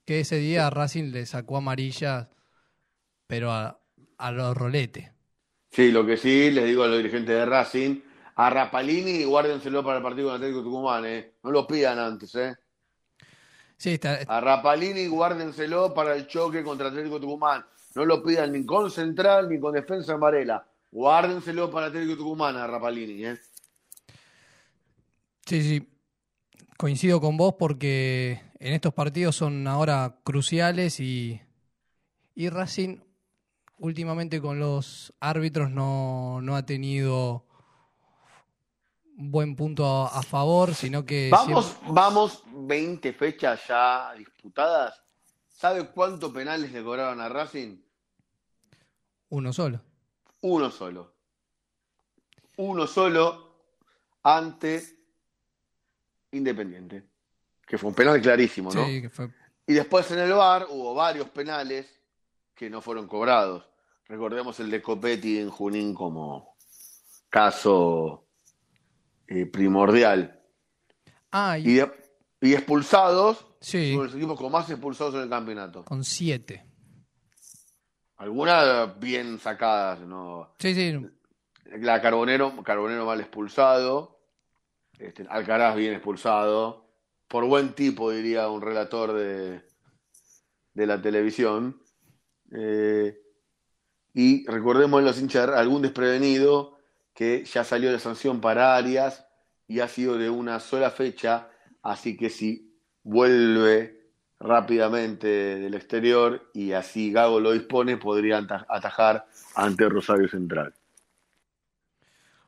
[0.05, 2.29] Que ese día Racing le sacó amarilla,
[3.27, 3.79] pero a,
[4.17, 5.11] a los roletes.
[5.71, 8.01] Sí, lo que sí, les digo a los dirigentes de Racing,
[8.35, 11.33] a Rapalini guárdenselo para el partido con Atlético Tucumán, ¿eh?
[11.43, 12.55] No lo pidan antes, ¿eh?
[13.83, 17.65] Sí, está, A Rapalini guárdenselo para el choque contra Atlético Tucumán.
[17.95, 20.65] No lo pidan ni con Central ni con Defensa Amarela.
[20.89, 23.37] Guárdenselo para Atlético Tucumán a Rapalini, ¿eh?
[25.45, 25.89] Sí, sí.
[26.77, 31.41] Coincido con vos porque en estos partidos son ahora cruciales y,
[32.35, 32.99] y Racing
[33.79, 37.45] últimamente con los árbitros no, no ha tenido
[39.15, 41.29] buen punto a, favor, sino que...
[41.31, 45.01] Vamos, siempre- vamos 20 fechas ya disputadas.
[45.49, 47.77] ¿Sabe cuántos penales le cobraron a Racing?
[49.29, 49.81] Uno solo.
[50.41, 51.13] Uno solo.
[52.57, 53.55] Uno solo
[54.23, 54.83] ante
[56.31, 57.03] Independiente.
[57.65, 58.85] Que fue un penal clarísimo, ¿no?
[58.85, 59.29] Sí, que fue...
[59.65, 61.87] Y después en el VAR hubo varios penales
[62.53, 63.65] que no fueron cobrados.
[64.07, 66.57] Recordemos el de Copetti en Junín como
[67.29, 68.27] caso
[69.35, 70.39] eh, primordial.
[71.31, 71.91] Ah, Y, y, de-
[72.41, 75.83] y expulsados, sí, son los equipos con más expulsados en el campeonato.
[75.85, 76.65] con siete.
[78.17, 80.53] Algunas bien sacadas, ¿no?
[80.59, 80.93] Sí, sí,
[81.79, 84.19] La Carbonero, Carbonero mal expulsado.
[84.99, 86.85] Este, Alcaraz bien expulsado.
[87.27, 89.63] Por buen tipo, diría un relator de,
[90.73, 91.81] de la televisión.
[92.55, 93.17] Eh,
[94.13, 96.72] y recordemos en los hinchas algún desprevenido
[97.13, 99.25] que ya salió la sanción para Arias
[99.67, 101.49] y ha sido de una sola fecha.
[101.81, 104.01] Así que si vuelve
[104.39, 110.73] rápidamente del exterior y así Gago lo dispone, podría ata- atajar ante Rosario Central.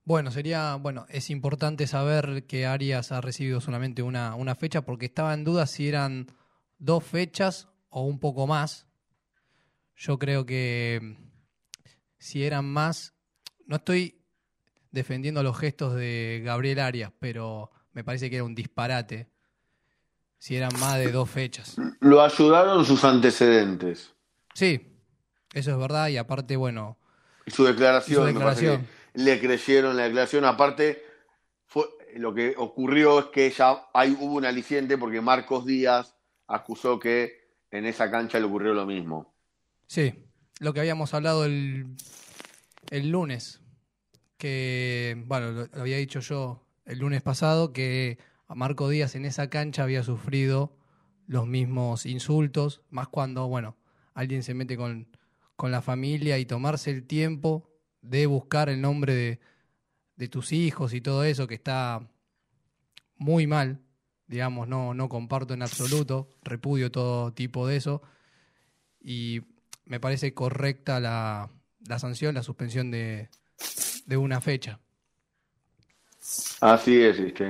[0.04, 5.08] Bueno, sería, bueno, es importante saber que Arias ha recibido solamente una, una fecha porque
[5.08, 6.28] estaba en duda si eran
[6.78, 8.86] dos fechas o un poco más.
[9.95, 11.13] Yo creo que mm,
[12.19, 13.15] si eran más,
[13.65, 14.24] no estoy
[14.95, 19.29] defendiendo los gestos de Gabriel Arias, pero me parece que era un disparate
[20.39, 21.75] si eran más de dos fechas.
[21.99, 24.15] Lo ayudaron sus antecedentes
[24.55, 24.79] Sí,
[25.53, 26.97] eso es verdad y aparte, bueno,
[27.45, 28.21] y su declaración.
[28.21, 28.88] Su declaración.
[29.13, 30.45] le creyeron la declaración.
[30.45, 31.03] Aparte,
[31.65, 31.84] fue,
[32.15, 36.15] lo que ocurrió es que ya hay, hubo un aliciente porque Marcos Díaz
[36.47, 39.36] acusó que en esa cancha le ocurrió lo mismo.
[39.88, 40.23] Sí,
[40.60, 41.97] lo que habíamos hablado el,
[42.89, 43.60] el lunes,
[44.37, 48.17] que, bueno, lo, había dicho yo el lunes pasado, que
[48.47, 50.77] a Marco Díaz en esa cancha había sufrido
[51.27, 53.77] los mismos insultos, más cuando, bueno,
[54.13, 55.07] alguien se mete con,
[55.55, 57.69] con la familia y tomarse el tiempo
[58.01, 59.39] de buscar el nombre de,
[60.15, 62.07] de tus hijos y todo eso, que está
[63.17, 63.81] muy mal,
[64.27, 68.01] digamos, no, no comparto en absoluto, repudio todo tipo de eso,
[68.99, 69.41] y
[69.85, 73.29] me parece correcta la, la sanción, la suspensión de,
[74.05, 74.79] de una fecha.
[76.61, 77.47] Así es, este,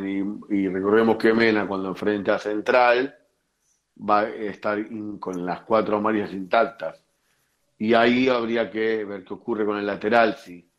[0.50, 3.16] y, recordemos que Mena cuando enfrenta a Central
[3.98, 4.86] va a estar
[5.20, 7.02] con las cuatro amarillas intactas.
[7.78, 10.70] Y ahí habría que ver qué ocurre con el lateral, si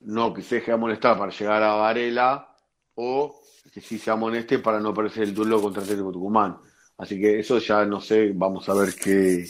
[0.00, 2.56] no que se deje amonestar para llegar a Varela
[2.94, 3.40] o
[3.72, 6.58] que sí se amoneste para no perder el duelo contra Atlético Tucumán.
[6.98, 9.44] Así que eso ya no sé, vamos a ver qué,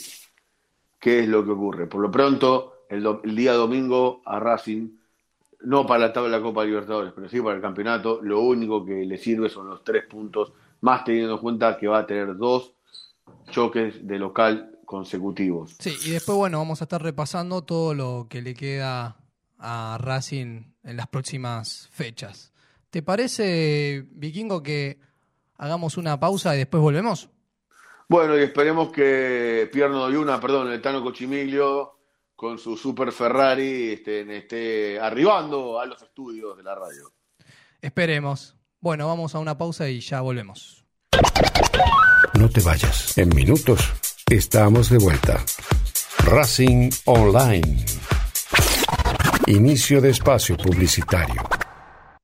[0.99, 1.87] qué es lo que ocurre.
[1.87, 5.02] Por lo pronto, el día domingo a Racing
[5.63, 8.85] no para la tabla de la Copa Libertadores, pero sí para el campeonato, lo único
[8.85, 12.35] que le sirve son los tres puntos, más teniendo en cuenta que va a tener
[12.37, 12.73] dos
[13.49, 15.75] choques de local consecutivos.
[15.79, 19.17] Sí, y después, bueno, vamos a estar repasando todo lo que le queda
[19.57, 22.53] a Racing en las próximas fechas.
[22.89, 24.99] ¿Te parece, Vikingo, que
[25.57, 27.29] hagamos una pausa y después volvemos?
[28.09, 31.97] Bueno, y esperemos que Pierno Yuna, perdón, el Tano Cochimiglio,
[32.35, 37.11] con su Super Ferrari, esté, esté arribando a los estudios de la radio.
[37.81, 38.55] Esperemos.
[38.79, 40.85] Bueno, vamos a una pausa y ya volvemos.
[42.33, 43.17] No te vayas.
[43.17, 43.91] En minutos
[44.29, 45.43] estamos de vuelta.
[46.25, 47.85] Racing Online.
[49.47, 51.43] Inicio de espacio publicitario.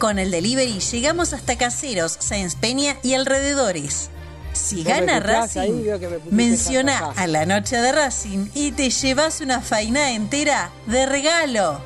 [0.00, 4.08] Con el delivery llegamos hasta Caseros, Sáenz Peña y alrededores.
[4.54, 5.84] Si gana Racing,
[6.30, 11.82] me menciona a la noche de Racing y te llevas una faina entera de regalo.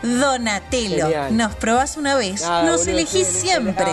[0.00, 1.36] Donatello, Genial.
[1.36, 3.84] nos probás una vez, Nada, nos boludo, elegís siempre.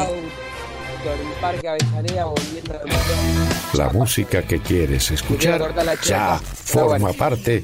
[3.74, 7.64] La música que quieres escuchar ya forma parte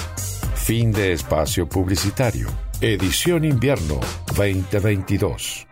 [0.71, 2.47] Fin de espacio publicitario.
[2.79, 3.99] Edición Invierno
[4.37, 5.67] 2022.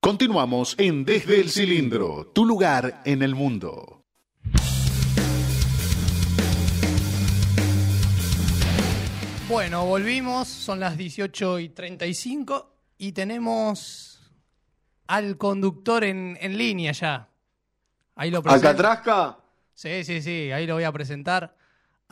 [0.00, 4.06] Continuamos en Desde el Cilindro, tu lugar en el mundo.
[9.50, 14.32] Bueno, volvimos, son las 18 y 35 y tenemos
[15.08, 17.28] al conductor en, en línea ya.
[18.14, 18.66] Ahí lo presento.
[18.66, 19.40] ¿Alcatrasca?
[19.74, 21.60] Sí, sí, sí, ahí lo voy a presentar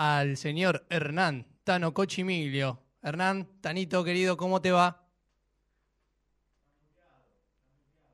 [0.01, 2.81] al señor Hernán Tano Cochimilio.
[3.03, 5.07] Hernán, Tanito querido, ¿cómo te va?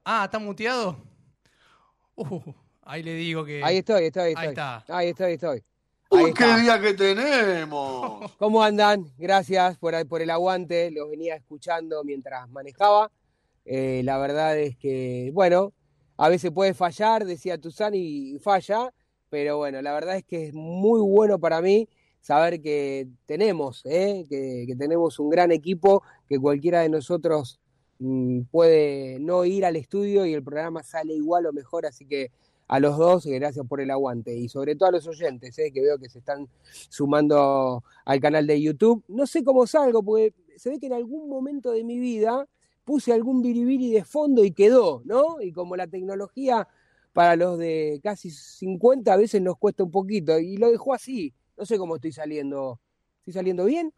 [0.04, 0.96] Ah, ¿está muteado?
[2.16, 2.40] Uh,
[2.82, 3.62] ahí le digo que...
[3.62, 4.48] Ahí estoy, estoy, Ahí estoy.
[4.48, 4.84] está.
[4.88, 5.62] Ahí estoy, estoy.
[6.10, 8.32] Ahí ¡Uy, qué día que tenemos!
[8.38, 9.06] ¿Cómo andan?
[9.16, 10.90] Gracias por, por el aguante.
[10.90, 13.12] Los venía escuchando mientras manejaba.
[13.64, 15.72] Eh, la verdad es que, bueno,
[16.16, 18.92] a veces puede fallar, decía Tuzani, y falla,
[19.36, 21.90] pero bueno, la verdad es que es muy bueno para mí
[22.22, 24.24] saber que tenemos, ¿eh?
[24.30, 27.60] que, tenemos un gran equipo, que cualquiera de nosotros
[27.98, 32.30] mm, puede no ir al estudio y el programa sale igual o mejor, así que
[32.66, 35.82] a los dos, gracias por el aguante y sobre todo a los oyentes, eh, que
[35.82, 36.48] veo que se están
[36.88, 39.04] sumando al canal de YouTube.
[39.06, 42.48] No sé cómo salgo, porque se ve que en algún momento de mi vida
[42.86, 45.42] puse algún biribiri de fondo y quedó, ¿no?
[45.42, 46.66] Y como la tecnología
[47.16, 51.32] para los de casi 50 a veces nos cuesta un poquito y lo dejó así.
[51.56, 52.78] No sé cómo estoy saliendo.
[53.20, 53.94] ¿Estoy saliendo bien?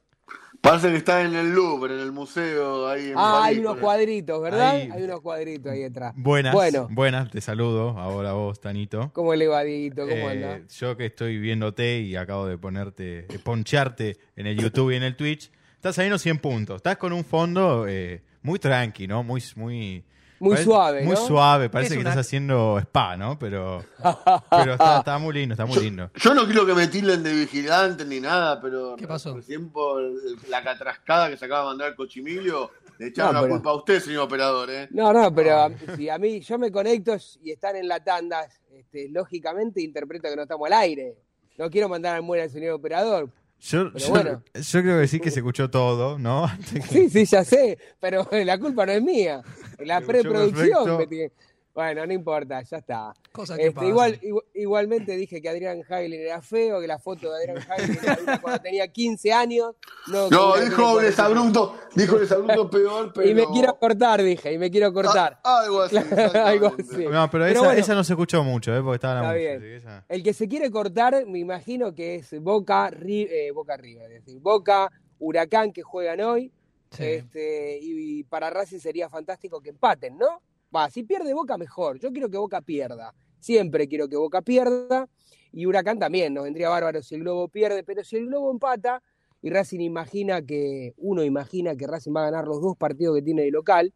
[0.61, 4.41] Parece que está en el Louvre, en el museo, ahí en Ah, hay unos cuadritos,
[4.41, 4.71] ¿verdad?
[4.71, 4.89] Ahí.
[4.93, 6.13] Hay unos cuadritos ahí atrás.
[6.17, 7.99] Buenas, Bueno, buenas, te saludo.
[7.99, 9.11] Ahora vos, Tanito.
[9.15, 10.03] ¿cómo le va, Dieguito?
[10.03, 10.61] ¿Cómo Eh, anda?
[10.69, 15.03] yo que estoy viéndote y acabo de ponerte, de poncharte en el YouTube y en
[15.03, 16.77] el Twitch, estás saliendo 100 puntos.
[16.77, 19.25] Estás con un fondo eh, muy tranqui, ¿no?
[19.25, 20.05] Muy, muy,
[20.41, 21.27] Muy parece- suave, Muy ¿no?
[21.27, 21.69] suave.
[21.71, 23.39] Parece Es que una- estás haciendo spa, ¿no?
[23.39, 23.85] Pero,
[24.51, 26.11] pero está, está muy lindo, está muy lindo.
[26.15, 29.35] Yo no quiero que me tilden de vigilante ni nada, pero ¿Qué pasó?
[29.37, 33.43] recién por el- la catrascada que se acaba de mandar Cochimilio, le echaron No, la
[33.47, 34.89] pero- culpa a usted, señor operador, ¿eh?
[34.91, 39.09] No, no, pero si a mí yo me conecto y están en la tanda, este,
[39.09, 41.17] lógicamente interpreto que no estamos al aire.
[41.57, 43.29] No quiero mandar al muere al señor operador.
[43.61, 44.43] Yo, bueno.
[44.55, 46.47] yo creo que sí que se escuchó todo, ¿no?
[46.91, 49.43] Sí, sí, ya sé, pero la culpa no es mía.
[49.81, 51.33] La preproducción me tiene-
[51.79, 53.15] Bueno, no importa, ya está.
[53.31, 53.87] Cosa que Este, pasa.
[53.87, 57.99] igual, igu- igualmente dije que Adrián Hagelin era feo, que la foto de Adrián Hagelin
[58.03, 59.77] era cuando tenía 15 años.
[60.09, 60.25] No,
[60.57, 63.29] dijo tiene Lesabrunto, dijo Lesabrunto peor, pero...
[63.29, 65.39] Y me quiero cortar, dije, y me quiero cortar.
[65.45, 65.97] Ah, algo así.
[65.97, 67.05] Algo así.
[67.07, 67.73] No, pero, Pero esa, bueno.
[67.81, 68.83] esa no se escuchó mucho, ¿eh?
[68.83, 69.57] Porque estaba la Está música, bien.
[69.59, 73.53] así que esa- El que se quiere cortar, me imagino que es Boca, Ri- eh,
[73.53, 76.51] Boca River, es decir, Boca, Huracán que juegan hoy.
[76.91, 77.05] Sí.
[77.05, 80.43] Este, y para Racing sería fantástico que empaten, ¿no?
[80.75, 81.99] Va, si pierde Boca, mejor.
[81.99, 83.15] Yo quiero que Boca pierda.
[83.41, 85.09] Siempre quiero que Boca pierda.
[85.53, 87.83] Y Huracán también, nos vendría bárbaro si el Globo pierde.
[87.85, 89.03] Pero si el Globo empata
[89.41, 93.23] y Racing imagina que, uno imagina que Racing va a ganar los dos partidos que
[93.23, 93.95] tiene de local,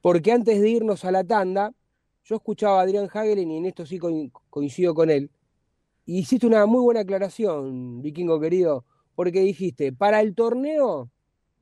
[0.00, 1.74] porque antes de irnos a la tanda,
[2.24, 5.30] yo escuchaba a Adrián Hagelin y en esto sí co- coincido con él.
[6.06, 8.84] Y hiciste una muy buena aclaración, vikingo querido,
[9.14, 11.10] porque dijiste, para el torneo,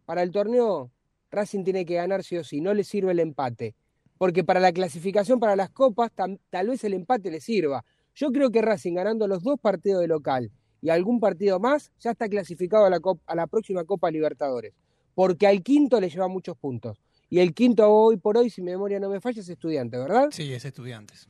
[0.05, 0.91] para el torneo,
[1.31, 3.75] Racing tiene que ganar sí o sí, no le sirve el empate.
[4.19, 7.85] Porque para la clasificación para las copas, tam- tal vez el empate le sirva.
[8.15, 10.51] Yo creo que Racing ganando los dos partidos de local
[10.83, 14.75] y algún partido más, ya está clasificado a la, cop- a la próxima Copa Libertadores.
[15.15, 16.99] Porque al quinto le lleva muchos puntos.
[17.31, 20.29] Y el quinto hoy por hoy, si mi memoria no me falla, es estudiante, ¿verdad?
[20.31, 21.29] Sí, es estudiantes.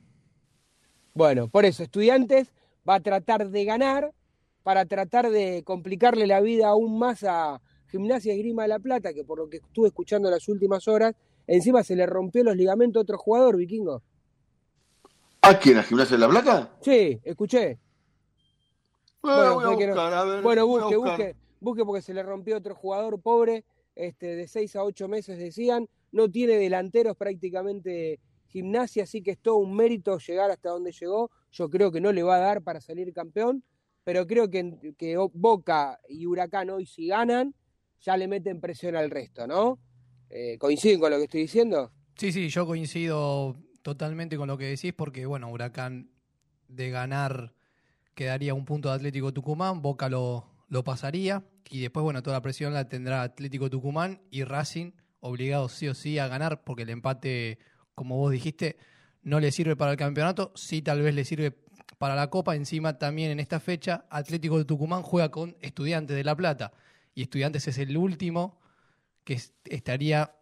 [1.15, 2.53] Bueno, por eso, Estudiantes
[2.89, 4.13] va a tratar de ganar
[4.63, 7.61] para tratar de complicarle la vida aún más a
[7.91, 11.15] Gimnasia Esgrima de la Plata, que por lo que estuve escuchando las últimas horas,
[11.49, 14.03] encima se le rompió los ligamentos a otro jugador, vikingo.
[15.43, 15.79] ¿A quién?
[15.79, 16.77] ¿A Gimnasia de la Plata?
[16.81, 17.71] Sí, escuché.
[17.71, 17.79] Eh,
[19.23, 19.71] Bueno, no-
[20.25, 20.43] ver.
[20.85, 23.65] Busque, busque, busque porque se le rompió otro jugador pobre,
[23.97, 29.39] este, de 6 a 8 meses decían, no tiene delanteros prácticamente gimnasia, así que es
[29.39, 31.31] todo un mérito llegar hasta donde llegó.
[31.51, 33.63] Yo creo que no le va a dar para salir campeón,
[34.05, 37.55] pero creo que, que Boca y Huracán hoy si ganan,
[38.01, 39.79] ya le meten presión al resto, ¿no?
[40.31, 41.93] Eh, ¿Coinciden con lo que estoy diciendo?
[42.17, 46.11] Sí, sí, yo coincido totalmente con lo que decís porque, bueno, Huracán
[46.69, 47.55] de ganar
[48.15, 52.43] quedaría un punto de Atlético Tucumán, Boca lo, lo pasaría y después, bueno, toda la
[52.43, 56.91] presión la tendrá Atlético Tucumán y Racing obligado sí o sí a ganar porque el
[56.91, 57.59] empate,
[57.95, 58.77] como vos dijiste,
[59.23, 61.53] no le sirve para el campeonato, sí tal vez le sirve
[61.99, 62.57] para la Copa.
[62.57, 66.73] Encima también en esta fecha Atlético de Tucumán juega con Estudiantes de La Plata
[67.15, 68.61] y Estudiantes es el último
[69.29, 70.33] que est- estaría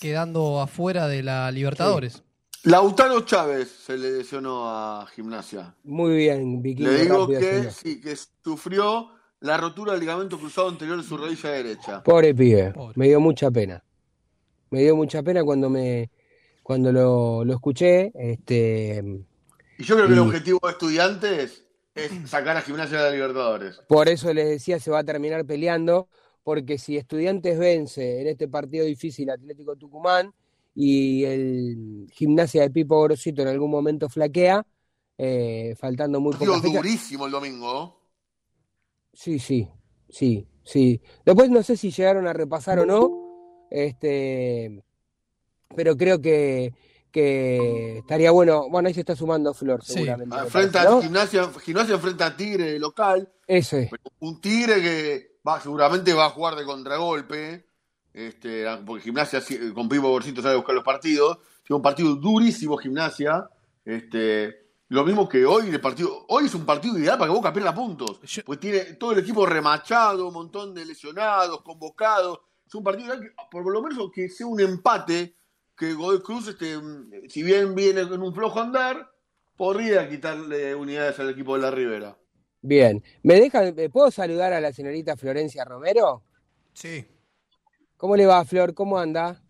[0.00, 2.22] quedando afuera de la Libertadores.
[2.62, 5.74] Lautaro Chávez se le lesionó a Gimnasia.
[5.84, 6.90] Muy bien, Vikingo.
[6.90, 7.72] Le digo rápido, que señor.
[7.72, 9.08] sí, que sufrió
[9.40, 12.02] la rotura del ligamento cruzado anterior de su rodilla derecha.
[12.02, 12.94] Pobre pibe, Pobre.
[12.96, 13.82] me dio mucha pena.
[14.70, 16.10] Me dio mucha pena cuando me
[16.62, 18.10] cuando lo, lo escuché.
[18.14, 19.02] Este,
[19.78, 23.80] Y yo creo que el objetivo de estudiantes es sacar a Gimnasia de la Libertadores.
[23.88, 26.08] por eso les decía, se va a terminar peleando,
[26.46, 30.32] porque si Estudiantes vence en este partido difícil Atlético Tucumán
[30.76, 34.64] y el gimnasia de Pipo Grosito en algún momento flaquea,
[35.18, 36.62] eh, faltando muy fechas.
[36.62, 38.00] durísimo el domingo.
[39.12, 39.68] Sí, sí,
[40.08, 41.00] sí, sí.
[41.24, 44.84] Después no sé si llegaron a repasar o no, este,
[45.74, 46.72] pero creo que,
[47.10, 48.68] que estaría bueno.
[48.70, 49.94] Bueno, ahí se está sumando Flor, Sí.
[49.94, 50.32] seguramente.
[50.36, 51.02] me Enfrenta parece, a ¿no?
[51.02, 53.32] Gimnasia, Gimnasia enfrenta a Tigre local.
[53.48, 53.90] Ese,
[54.20, 57.66] Un Tigre que va, seguramente va a jugar de contragolpe.
[58.12, 59.42] Este, porque Gimnasia
[59.74, 61.38] con Pipo Borcito sabe buscar los partidos.
[61.62, 63.48] Tiene un partido durísimo Gimnasia.
[63.84, 66.24] Este, lo mismo que hoy el partido.
[66.28, 68.20] Hoy es un partido ideal para que Boca pierda puntos.
[68.44, 72.40] Pues tiene todo el equipo remachado, un montón de lesionados, convocados.
[72.66, 75.36] es un partido que, por lo menos que sea un empate,
[75.76, 76.78] que Godoy Cruz, este,
[77.28, 79.12] si bien viene en un flojo andar,
[79.56, 82.16] podría quitarle unidades al equipo de la Ribera.
[82.66, 86.24] Bien, ¿me dejan, puedo saludar a la señorita Florencia Romero?
[86.72, 87.06] Sí.
[87.96, 88.74] ¿Cómo le va, Flor?
[88.74, 89.40] ¿Cómo anda?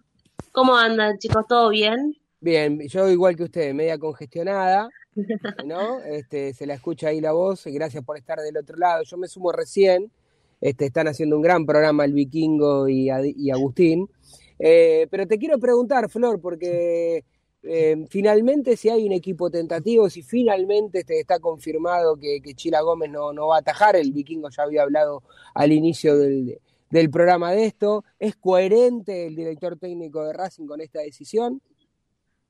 [0.52, 1.46] ¿Cómo andan, chicos?
[1.48, 2.14] ¿Todo bien?
[2.40, 4.90] Bien, yo igual que usted, media congestionada,
[5.64, 6.02] ¿no?
[6.02, 9.02] Este, se la escucha ahí la voz, gracias por estar del otro lado.
[9.04, 10.12] Yo me sumo recién,
[10.60, 14.10] este, están haciendo un gran programa el Vikingo y, y Agustín.
[14.58, 17.24] Eh, pero te quiero preguntar, Flor, porque
[17.68, 23.10] eh, finalmente si hay un equipo tentativo, si finalmente te está confirmado que, Chila Gómez
[23.10, 25.22] no, no, va a atajar, el vikingo ya había hablado
[25.54, 26.58] al inicio del,
[26.90, 31.60] del, programa de esto, ¿es coherente el director técnico de Racing con esta decisión?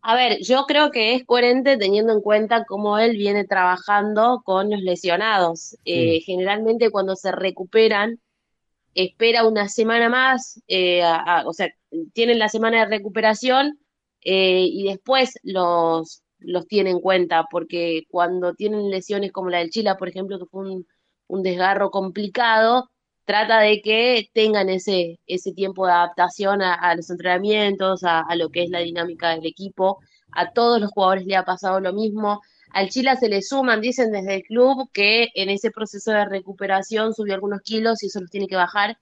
[0.03, 4.71] A ver, yo creo que es coherente teniendo en cuenta cómo él viene trabajando con
[4.71, 5.77] los lesionados.
[5.85, 8.21] Eh, generalmente cuando se recuperan,
[8.95, 11.03] espera una semana más, eh,
[11.45, 11.75] o sea,
[12.13, 13.81] tienen la semana de recuperación
[14.29, 19.71] eh, y después los, los tiene en cuenta, porque cuando tienen lesiones como la del
[19.71, 20.87] Chila, por ejemplo, que fue un,
[21.29, 22.91] un desgarro complicado,
[23.25, 28.65] trata de que tengan ese, ese tiempo de adaptación a, los entrenamientos, a, lo que
[28.65, 30.01] es la dinámica del equipo.
[30.33, 32.41] A todos los jugadores le ha pasado lo mismo.
[32.73, 37.15] Al Chila se le suman, dicen desde el club, que en ese proceso de recuperación
[37.15, 38.99] subió algunos kilos y eso los tiene que bajar.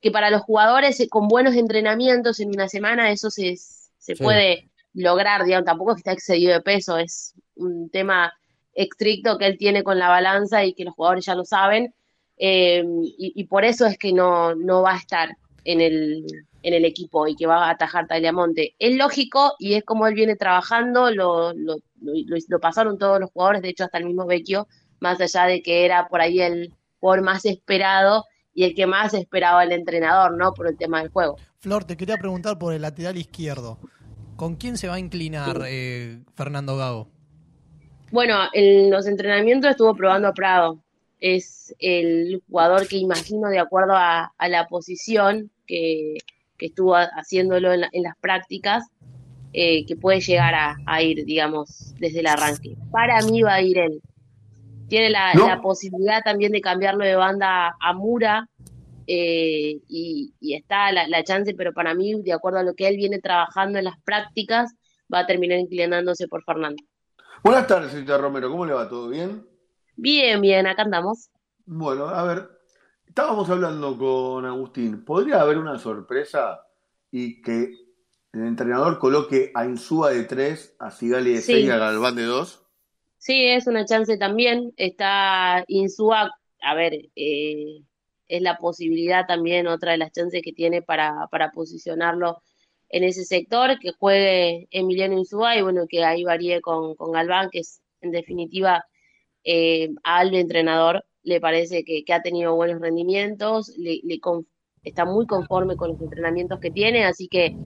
[0.00, 3.56] Que para los jugadores con buenos entrenamientos en una semana eso se,
[4.14, 8.32] se puede lograr, digamos, tampoco es que está excedido de peso, es un tema
[8.72, 11.94] estricto que él tiene con la balanza y que los jugadores ya lo saben,
[12.38, 12.84] eh,
[13.18, 16.24] y, por eso es que no, no va a estar en el,
[16.62, 18.76] en el equipo y que va a atajar Tagliamonte.
[18.78, 23.62] Es lógico y es como él viene trabajando, lo, lo, lo, pasaron todos los jugadores,
[23.62, 24.68] de hecho hasta el mismo Vecchio,
[25.00, 29.14] más allá de que era por ahí el jugador más esperado y el que más
[29.14, 30.54] esperaba el entrenador, ¿no?
[30.54, 31.36] Por el tema del juego.
[31.58, 33.78] Flor, te quería preguntar por el lateral izquierdo.
[34.38, 37.08] ¿Con quién se va a inclinar eh, Fernando Gago?
[38.12, 40.78] Bueno, en los entrenamientos estuvo probando a Prado.
[41.18, 46.18] Es el jugador que imagino de acuerdo a, la posición que,
[46.60, 48.84] estuvo haciéndolo en, las prácticas,
[49.52, 52.76] eh, que puede llegar a, ir, digamos, desde el arranque.
[52.92, 54.00] Para mí va a ir él.
[54.86, 58.48] Tiene la, la posibilidad también de cambiarlo de banda a Mura,
[59.10, 63.18] eh, y, está la, chance, pero para mí, de acuerdo a lo que él viene
[63.20, 64.74] trabajando en las prácticas,
[65.12, 66.82] va a terminar inclinándose por Fernando.
[67.42, 68.86] Buenas tardes, señorita Romero, ¿cómo le va?
[68.86, 69.46] ¿Todo bien?
[69.96, 71.30] Bien, bien, acá andamos.
[71.64, 72.50] Bueno, a ver,
[73.06, 76.60] estábamos hablando con Agustín, ¿podría haber una sorpresa
[77.10, 77.72] y que
[78.34, 82.24] el entrenador coloque a Insúa de 3, a Sigali de 6 y a Galván de
[82.24, 82.62] 2?
[83.16, 84.74] Sí, es una chance también.
[84.76, 86.30] Está Insúa,
[86.60, 87.82] a ver, eh,
[88.28, 92.42] es la posibilidad también, otra de las chances que tiene para, para posicionarlo
[92.90, 97.50] en ese sector, que juegue Emiliano Insúa y bueno, que ahí varíe con, con Galván,
[97.50, 98.84] que es en definitiva
[99.44, 104.00] eh, al entrenador le parece que, ha tenido buenos rendimientos, le,
[104.82, 107.56] está muy conforme con los entrenamientos que tiene, así que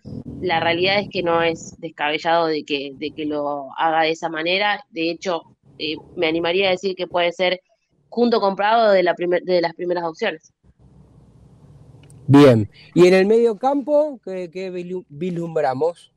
[0.40, 4.28] la realidad es que no es descabellado de que, de que lo haga de esa
[4.28, 4.84] manera.
[4.90, 5.42] De hecho,
[5.78, 7.60] eh, me animaría a decir que puede ser
[8.12, 10.52] junto comprado de, la de las primeras opciones.
[12.26, 16.12] Bien, y en el medio campo, ¿qué, vislumbramos?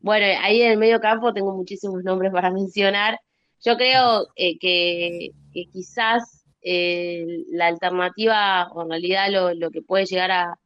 [0.00, 3.20] Bueno, ahí en el medio campo tengo muchísimos nombres para mencionar.
[3.62, 10.30] Yo creo eh, que, quizás eh, la alternativa, o en realidad lo, que puede llegar
[10.30, 10.58] a,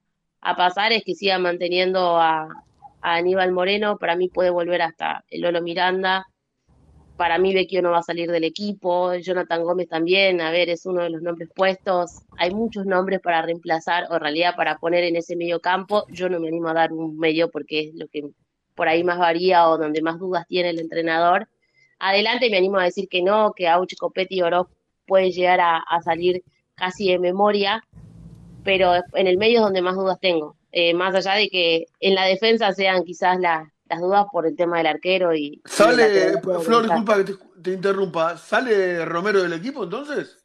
[0.57, 2.44] pasar es que siga manteniendo a,
[3.02, 3.98] a, Aníbal Moreno.
[3.98, 6.24] Para mí puede volver hasta el Lolo Miranda
[7.16, 10.84] para mí Vecchio no va a salir del equipo, Jonathan Gómez también, a ver, es
[10.84, 12.22] uno de los nombres puestos.
[12.38, 16.04] Hay muchos nombres para reemplazar o en realidad para poner en ese medio campo.
[16.08, 18.24] Yo no me animo a dar un medio porque es lo que
[18.74, 21.48] por ahí más varía o donde más dudas tiene el entrenador.
[22.00, 24.66] Adelante me animo a decir que no, que Auchi, Copetti y Oroz
[25.06, 26.42] pueden llegar a, salir
[26.74, 27.84] casi de memoria,
[28.64, 30.56] pero en el medio es donde más dudas tengo.
[30.72, 34.57] Eh, más allá de que en la defensa sean quizás las las dudas por el
[34.57, 35.62] tema del arquero y...
[35.64, 40.45] ¿Sale, Flor, disculpa que te, interrumpa, ¿sale Romero del equipo entonces?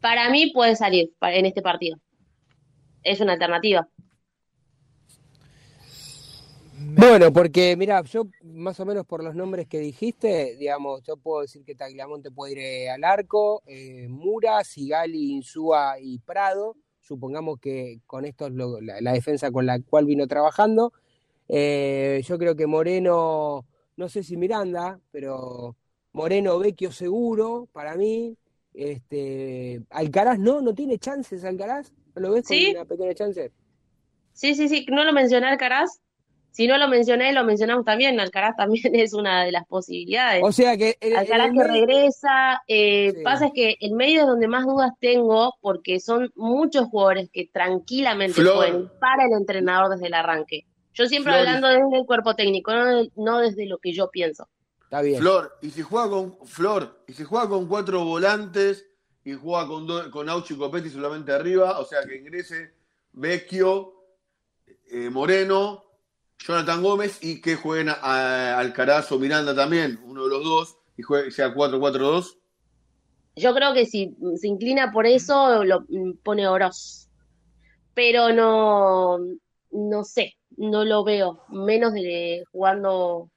[0.00, 1.98] Para mí puede salir en este partido.
[3.02, 3.88] Es una alternativa.
[6.78, 11.42] Bueno, porque mira, yo más o menos por los nombres que dijiste, digamos, yo puedo
[11.42, 16.76] decir que Tagliamonte puede ir eh, al arco, eh, Mura, Sigali, Insúa y Prado.
[17.00, 20.92] Supongamos que con esto es la, defensa con la cual vino trabajando.
[21.48, 23.66] Eh, yo creo que Moreno,
[23.96, 25.76] no sé si Miranda, pero
[26.12, 28.36] Moreno Vecchio seguro para mí.
[28.74, 31.92] Este, Alcaraz no, no tiene chances Alcaraz.
[32.14, 33.52] ¿No lo ves con una pequeña chance?
[34.32, 36.00] Sí, sí, sí, no lo mencioné Alcaraz.
[36.50, 38.18] Si no lo mencioné, lo mencionamos también.
[38.18, 40.42] Alcaraz también es una de las posibilidades.
[40.44, 42.62] O sea que Alcaraz el que medio- regresa.
[42.68, 43.22] eh, Sí.
[43.22, 47.46] Pasa es que el medio es donde más dudas tengo porque son muchos jugadores que
[47.52, 48.54] tranquilamente Flor.
[48.56, 50.66] pueden ir para el entrenador desde el arranque.
[50.96, 51.46] Yo siempre Flor.
[51.46, 54.48] hablando desde el cuerpo técnico, no, de- no desde lo que yo pienso.
[54.84, 55.20] Está bien.
[55.20, 58.86] Flor, y si juega con Flor, y si juega con cuatro volantes
[59.24, 62.72] y juega con do- con Auchi y Copetti solamente arriba, o sea que ingrese
[63.12, 63.94] Vecchio,
[64.90, 65.84] eh, Moreno,
[66.38, 70.78] Jonathan Gómez y que jueguen a, a Alcaraz o Miranda también, uno de los dos,
[70.96, 72.38] y juegue, sea 4-4-2.
[73.36, 75.84] Yo creo que si se inclina por eso, lo
[76.22, 77.08] pone Oroz.
[77.92, 79.18] Pero no,
[79.72, 81.42] no sé, no lo veo.
[81.48, 83.30] Menos de jugando.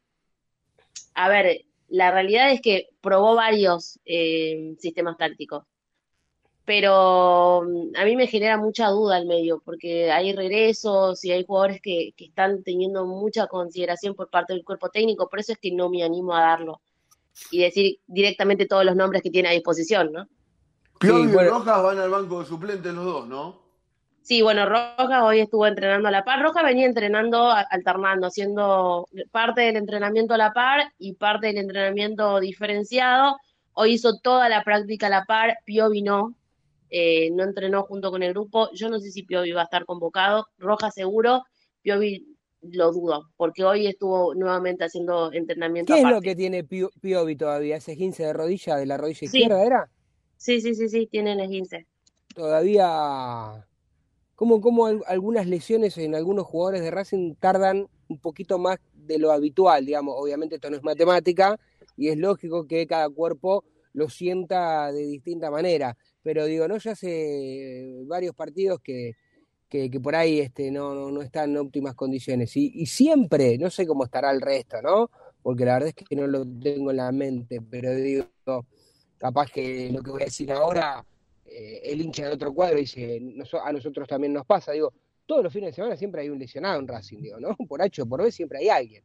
[1.14, 5.64] A ver, la realidad es que probó varios eh, sistemas tácticos.
[6.66, 11.46] Pero mm, a mí me genera mucha duda el medio, porque hay regresos y hay
[11.46, 15.30] jugadores que, que están teniendo mucha consideración por parte del cuerpo técnico.
[15.30, 16.82] Por eso es que no me animo a darlo
[17.52, 20.28] y decir directamente todos los nombres que tiene a disposición, ¿no?
[21.00, 21.48] Piovi Sí, y.
[21.48, 23.69] Rojas van al banco de suplentes los dos, ¿no?
[24.30, 26.40] Sí, bueno, Rojas hoy estuvo entrenando a la par.
[26.40, 32.40] Rojas venía entrenando, alternando, haciendo parte del entrenamiento a la par y parte del entrenamiento
[32.40, 33.38] diferenciado.
[33.74, 35.58] Hoy hizo toda la práctica a la par.
[35.66, 36.36] Piovi no,
[36.92, 38.70] eh, no entrenó junto con el grupo.
[38.76, 40.46] Yo no sé si Piovi va a estar convocado.
[40.60, 41.42] Rojas seguro,
[41.82, 42.28] Piovi
[42.62, 47.36] lo dudo, porque hoy estuvo nuevamente haciendo entrenamiento ¿Qué es lo que tiene Pio- Piovi
[47.36, 47.78] todavía?
[47.78, 49.26] ¿Ese 15 de rodilla de la rodilla Sí.
[49.26, 49.90] izquierda era?
[50.38, 51.88] Sí, sí, sí, sí, tienen el 15.
[52.36, 53.66] Todavía.
[54.40, 59.18] Como, como al- algunas lesiones en algunos jugadores de Racing tardan un poquito más de
[59.20, 60.16] lo habitual, digamos.
[60.18, 61.60] Obviamente esto no es matemática
[61.98, 65.98] y es lógico que cada cuerpo lo sienta de distinta manera.
[66.24, 69.18] Pero digo, no, ya hace varios partidos que,
[69.68, 72.56] que, que por ahí este, no, no, no están en óptimas condiciones.
[72.56, 75.10] Y, y siempre, no sé cómo estará el resto, ¿no?
[75.44, 78.26] Porque la verdad es que no lo tengo en la mente, pero digo,
[79.18, 81.06] capaz que lo que voy a decir ahora,
[81.60, 84.94] eh, el hincha de otro cuadro dice, "Noso- a nosotros también nos pasa, digo,
[85.26, 87.50] todos los fines de semana siempre hay un lesionado en Racing, digo, ¿no?
[87.70, 89.04] Por H o por B siempre hay alguien.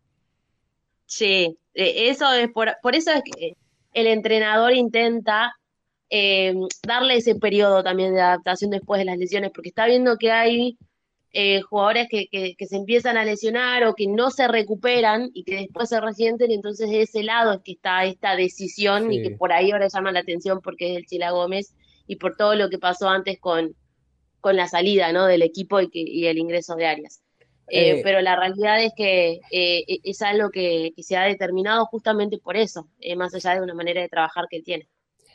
[1.06, 3.52] Sí, eh, eso es por, por eso es que
[3.92, 5.52] el entrenador intenta
[6.10, 6.54] eh,
[6.86, 10.78] darle ese periodo también de adaptación después de las lesiones, porque está viendo que hay
[11.32, 15.42] eh, jugadores que, que, que se empiezan a lesionar o que no se recuperan y
[15.44, 19.20] que después se resienten, y entonces de ese lado es que está esta decisión y
[19.22, 21.74] que por ahí ahora llama la atención porque es el Chila Gómez
[22.06, 23.74] y por todo lo que pasó antes con,
[24.40, 25.26] con la salida, ¿no?
[25.26, 27.22] del equipo y, que, y el ingreso de Arias.
[27.68, 31.24] Eh, Eh, pero la realidad es que eh, e- es algo que, que se ha
[31.24, 34.88] determinado justamente por eso, eh, más allá de una manera de trabajar que él tiene.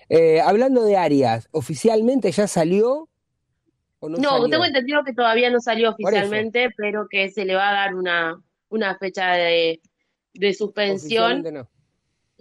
[0.09, 3.09] Eh, hablando de Arias, ¿oficialmente ya salió
[3.99, 4.49] o no No, salió?
[4.49, 8.41] tengo entendido que todavía no salió oficialmente, pero que se le va a dar una,
[8.69, 9.81] una fecha de,
[10.33, 11.43] de suspensión.
[11.43, 11.67] No.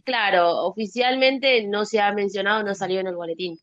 [0.05, 3.59] Claro, oficialmente no se ha mencionado, no salió en el boletín,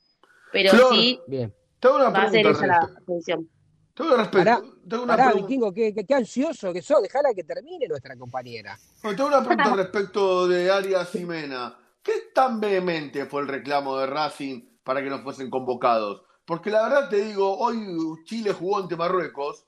[0.51, 1.53] pero Flor, sí Bien.
[1.79, 2.65] Tengo una va a ser pregunta.
[2.65, 3.49] esa la función.
[3.93, 7.33] Tengo una, Pará, tengo una Pará, pregunta- Vikingo, qué, qué- qué ansioso que sos, dejala
[7.33, 8.77] que termine nuestra compañera.
[9.01, 11.77] Bueno, tengo una pregunta respecto de Arias y Mena.
[12.03, 16.23] ¿Qué tan vehemente fue el reclamo de Racing para que no fuesen convocados?
[16.45, 17.77] Porque la verdad te digo, hoy
[18.25, 19.65] Chile jugó ante Marruecos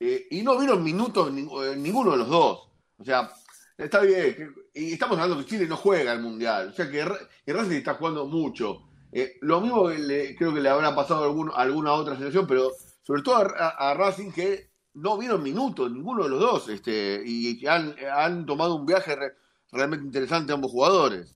[0.00, 2.68] eh, y no vieron minutos eh, ninguno de los dos.
[2.98, 3.30] O sea,
[3.78, 4.52] está bien.
[4.74, 6.68] y estamos hablando que Chile no juega el Mundial.
[6.68, 7.04] O sea que
[7.46, 8.88] y Racing está jugando mucho.
[9.16, 12.16] Eh, lo mismo que le- creo que le habrá pasado a, algún- a alguna otra
[12.16, 12.70] selección, pero
[13.02, 17.22] sobre todo a, a- a Racing que no vieron minutos, ninguno de los dos, este,
[17.24, 19.32] y han, han tomado un viaje re-
[19.72, 21.34] realmente interesante ambos jugadores.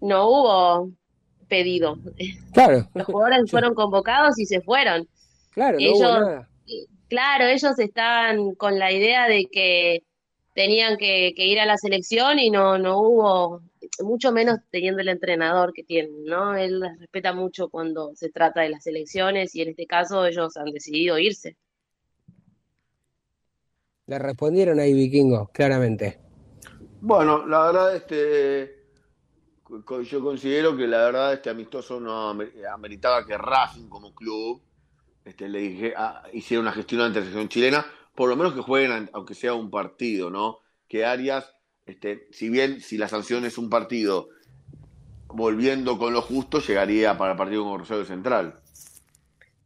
[0.00, 0.90] No hubo
[1.48, 1.96] pedido.
[2.52, 5.08] Claro, Los jugadores fueron convocados y se fueron.
[5.50, 6.48] claro, no Ellos- hubo nada.
[7.08, 10.02] Claro, ellos estaban con la idea de que
[10.54, 13.60] tenían que, que ir a la selección y no, no hubo,
[14.02, 16.56] mucho menos teniendo el entrenador que tienen, ¿no?
[16.56, 20.56] Él les respeta mucho cuando se trata de las selecciones y en este caso ellos
[20.56, 21.56] han decidido irse.
[24.06, 26.18] Le respondieron ahí, Vikingo, claramente.
[27.00, 28.84] Bueno, la verdad, este,
[30.04, 34.62] yo considero que la verdad este amistoso no amer- ameritaba que Racing como club
[35.24, 38.60] este, le dije, ah, hiciera una gestión ante la selección chilena, por lo menos que
[38.60, 40.58] jueguen, aunque sea un partido, ¿no?
[40.86, 41.53] Que Arias,
[41.86, 44.28] este, si bien si la sanción es un partido,
[45.28, 48.60] volviendo con lo justo, llegaría para el partido con Rosario Central.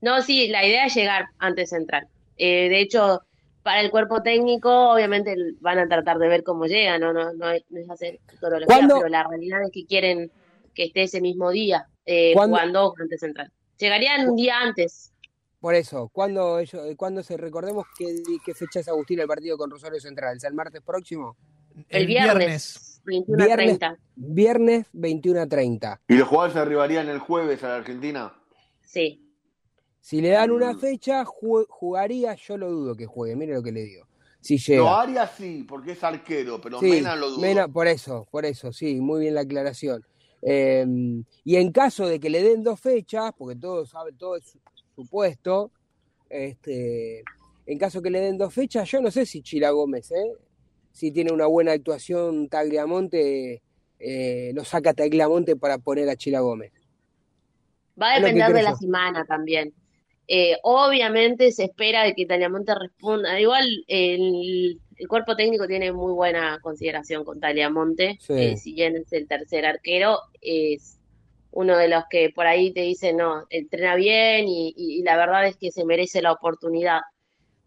[0.00, 2.08] No, sí, la idea es llegar antes central.
[2.36, 3.22] Eh, de hecho,
[3.62, 7.50] para el cuerpo técnico, obviamente van a tratar de ver cómo llega, no, no, no,
[7.50, 8.18] es, no es hacer
[8.66, 8.96] ¿Cuándo?
[8.96, 10.30] pero la realidad es que quieren
[10.74, 13.52] que esté ese mismo día eh, jugando antes central.
[13.78, 15.12] Llegarían un día antes.
[15.60, 19.70] por eso, ¿cuándo, ellos, cuándo se recordemos qué, qué fecha es Agustín el partido con
[19.70, 20.36] Rosario Central?
[20.36, 21.36] ¿Es el martes próximo?
[21.88, 23.98] El, viernes, 21 a Viernes, 30.
[24.16, 26.00] viernes 21 a 30.
[26.08, 28.32] ¿Y los jugadores arribarían el jueves a la Argentina?
[28.82, 29.24] Sí.
[30.00, 30.54] Si le dan Mm.
[30.54, 34.06] una fecha, ju- jugaría, yo lo dudo que juegue, mire lo que le digo.
[34.40, 34.82] Si llega.
[34.82, 37.40] No, Arias sí, porque es arquero, pero Sí, Mena lo dudo.
[37.40, 40.04] Mena, por eso, por eso, sí, muy bien la aclaración.
[40.42, 40.86] Eh,
[41.44, 44.56] y en caso de que le den dos fechas, porque todo sabe, todo es
[44.94, 45.72] supuesto,
[46.30, 47.22] este,
[47.66, 50.32] en caso que le den dos fechas, yo no sé si Chila Gómez, ¿eh?
[50.98, 53.62] Si tiene una buena actuación Tagliamonte,
[54.00, 56.72] eh, lo saca Tagliamonte para poner a Chila Gómez.
[58.00, 59.72] Va a depender de la semana también.
[60.26, 63.40] Eh, obviamente se espera de que Taliamonte responda.
[63.40, 68.18] Igual el, el cuerpo técnico tiene muy buena consideración con Taliamonte.
[68.20, 68.32] Sí.
[68.34, 70.98] Eh, si bien es el tercer arquero, es
[71.52, 75.16] uno de los que por ahí te dice, no, entrena bien y, y- y la
[75.16, 77.00] verdad es que se merece la oportunidad.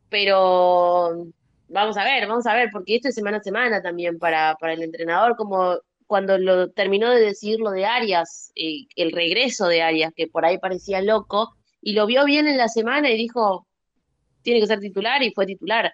[0.09, 1.27] Pero
[1.71, 4.73] vamos a ver, vamos a ver, porque esto es semana a semana también para, para
[4.73, 9.81] el entrenador, como cuando lo terminó de decir lo de Arias, eh, el regreso de
[9.81, 13.67] Arias, que por ahí parecía loco, y lo vio bien en la semana y dijo,
[14.41, 15.93] tiene que ser titular y fue titular.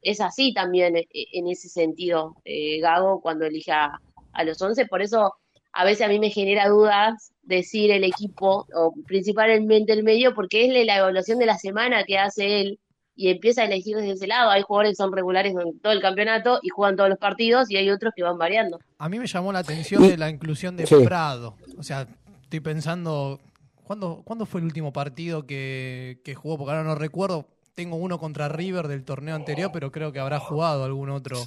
[0.00, 4.00] Es así también eh, en ese sentido, eh, Gago, cuando elige a,
[4.32, 5.34] a los 11, por eso
[5.72, 10.64] a veces a mí me genera dudas decir el equipo, o principalmente el medio, porque
[10.64, 12.80] es la evaluación de la semana que hace él
[13.20, 14.48] y empieza a elegir desde ese lado.
[14.50, 17.76] Hay jugadores que son regulares en todo el campeonato y juegan todos los partidos y
[17.76, 18.78] hay otros que van variando.
[18.98, 20.94] A mí me llamó la atención de la inclusión de Sí.
[21.04, 21.56] Prado.
[21.76, 22.06] O sea,
[22.42, 23.40] estoy pensando,
[23.82, 26.56] ¿cuándo, ¿cuándo fue el último partido que, que jugó?
[26.58, 27.46] Porque ahora no recuerdo.
[27.74, 31.38] Tengo uno contra River del torneo anterior, pero creo que habrá jugado algún otro.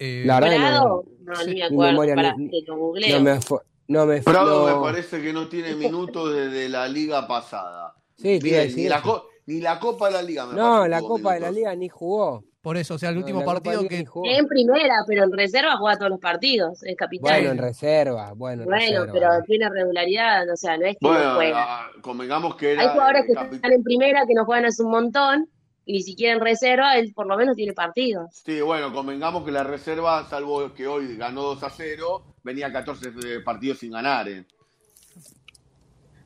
[0.00, 1.50] Eh, La Prado, no- no, sí.
[1.50, 3.18] ni me acuerdo, memoria para ni- que lo googleo.
[3.18, 6.88] No me, fue- no me Prado no- me parece que no tiene minutos desde la
[6.88, 7.94] liga pasada.
[8.16, 9.04] Sí, Bien, ni, la eso.
[9.04, 11.50] co- ni la Copa de la Liga me No, la Copa de la.
[11.50, 12.44] Liga ni jugó.
[12.60, 14.04] por eso, o sea, el No, último la partido que.
[14.06, 14.24] jugó.
[14.30, 17.32] En primera, pero en reserva juega todos los partidos, es capitán.
[17.32, 19.12] Bueno, en reserva, bueno, en Bueno, reserva.
[19.12, 21.56] pero tiene regularidad, o sea, no es que no Bueno, juega.
[21.86, 24.80] ah, convengamos que era Hay jugadores eh, que están en primera que no juegan hace
[24.84, 25.48] un montón
[25.84, 28.30] y ni siquiera en reserva, él por lo menos tiene partidos.
[28.44, 33.10] Sí, bueno, convengamos que la reserva, salvo que hoy ganó 2 a 0, venía 14
[33.10, 34.28] de partidos sin ganar.
[34.28, 34.44] eh.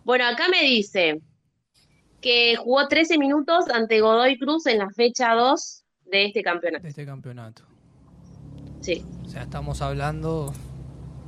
[0.04, 1.20] Bueno, acá me dice
[2.20, 6.82] que jugó 13 minutos ante Godoy Cruz en la fecha 2 de este campeonato.
[6.82, 7.62] de este campeonato.
[8.80, 9.04] Sí.
[9.24, 10.52] O sea, estamos hablando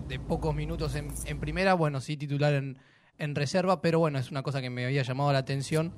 [0.09, 2.79] de pocos minutos en, en primera, bueno, sí titular en,
[3.19, 5.93] en reserva, pero bueno, es una cosa que me había llamado la atención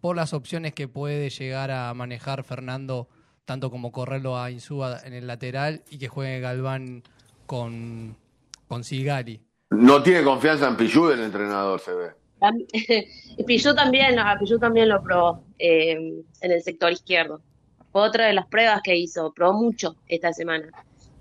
[0.00, 3.08] por las opciones que puede llegar a manejar Fernando,
[3.44, 7.02] tanto como correrlo a Insúa en el lateral y que juegue Galván
[7.46, 8.16] con,
[8.66, 9.42] con Sigali.
[9.70, 12.19] No tiene confianza en Pichu el entrenador, se ve.
[13.46, 17.40] Pillú también, a también lo probó eh, en el sector izquierdo.
[17.92, 20.68] Fue otra de las pruebas que hizo, probó mucho esta semana.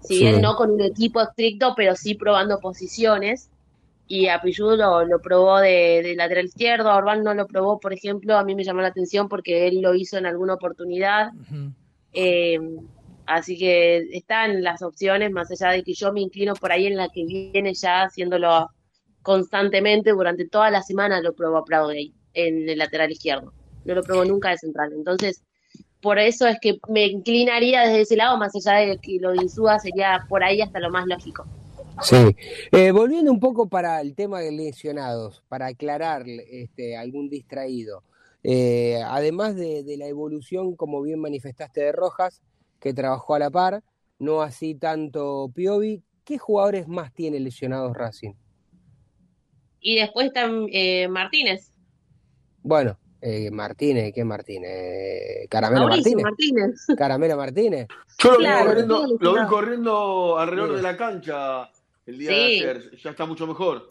[0.01, 0.19] Si Sí.
[0.21, 3.49] bien no con un equipo estricto, pero sí probando posiciones.
[4.07, 7.79] Y a Pillú lo, lo probó de, de lateral izquierdo, a Orbán no lo probó,
[7.79, 11.29] por ejemplo, a mí me llamó la atención porque él lo hizo en alguna oportunidad.
[12.13, 12.59] Eh,
[13.27, 16.97] así que están las opciones, más allá de que yo me inclino por ahí en
[16.97, 18.71] la que viene ya haciéndolo
[19.21, 23.53] constantemente durante toda la semana lo probó a Gay en el lateral izquierdo.
[23.85, 24.93] No lo probó nunca de central.
[24.93, 25.43] Entonces,
[26.01, 29.43] por eso es que me inclinaría desde ese lado, más allá de que lo de
[29.43, 31.45] Insúa sería por ahí hasta lo más lógico.
[32.01, 32.35] Sí.
[32.71, 38.03] Eh, volviendo un poco para el tema de lesionados, para aclarar este, algún distraído.
[38.43, 42.41] Eh, además de, de la evolución, como bien manifestaste, de Rojas,
[42.79, 43.83] que trabajó a la par,
[44.17, 48.33] no así tanto Piovi, ¿qué jugadores más tiene lesionados Racing?
[49.81, 51.71] Y después está eh, Martínez,
[52.61, 54.69] Bueno, eh, Martínez, ¿qué Martínez?
[54.71, 56.65] Eh, Caramelo Mauricio Martínez.
[56.85, 56.85] Martínez.
[56.97, 57.87] Caramelo Martínez.
[58.21, 60.75] Yo lo, vi corriendo, lo vi corriendo alrededor Sí.
[60.75, 61.71] de la cancha
[62.05, 62.35] el día Sí.
[62.35, 62.91] de ayer.
[62.97, 63.89] Ya está mucho mejor.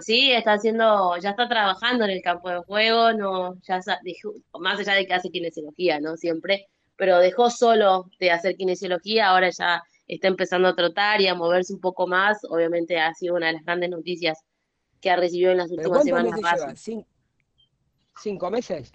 [0.00, 4.80] Sí, está haciendo, ya está trabajando en el campo de juego, no, ya dejó- más
[4.80, 6.16] allá de que hace kinesiología, ¿no?
[6.16, 6.66] Siempre,
[6.96, 11.72] pero dejó solo de hacer kinesiología, ahora ya está empezando a trotar y a moverse
[11.72, 12.38] un poco más.
[12.50, 14.40] Obviamente ha sido una de las grandes noticias
[15.00, 16.66] que ha recibido en las ¿Pero últimas semanas meses lleva?
[16.66, 16.96] Racing.
[16.96, 17.06] ¿Cin-
[18.20, 18.92] ¿Cinco meses?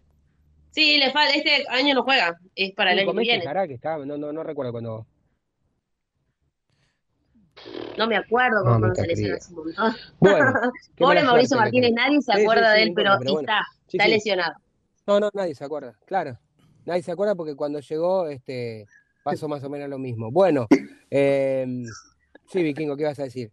[0.72, 3.43] Sí, le falta, este año no juega, es para el año que viene.
[3.43, 5.06] caraca, está, no, no, no recuerdo cuándo.
[7.97, 9.95] No me acuerdo No, cuando me se lesionó hace un montón.
[10.20, 10.54] Bueno,
[10.97, 13.39] Pobre Mauricio suerte Martínez, nadie se sí, acuerda sí, de él, pero, pero bueno.
[13.41, 14.10] está, Sí, está sí.
[14.12, 14.54] lesionado.
[15.06, 16.39] No, no, nadie se acuerda, claro.
[16.86, 18.86] Nadie se acuerda porque cuando llegó, este,
[19.22, 20.32] pasó más o menos lo mismo.
[20.32, 20.68] Bueno,
[21.12, 21.66] eh,
[22.49, 23.51] sí, Vikingo, ¿qué vas a decir?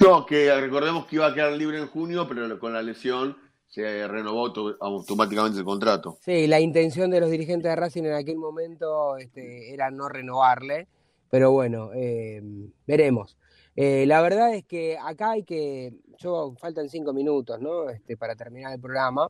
[0.00, 3.36] No, que recordemos que iba a quedar libre en junio, pero con la lesión
[3.66, 6.18] se renovó automáticamente el contrato.
[6.22, 10.88] Sí, la intención de los dirigentes de Racing en aquel momento este, era no renovarle,
[11.30, 12.42] pero bueno, eh,
[12.86, 13.36] veremos.
[13.76, 17.88] Eh, la verdad es que acá hay que, yo faltan cinco minutos, ¿no?
[17.90, 19.28] Este, para terminar el programa.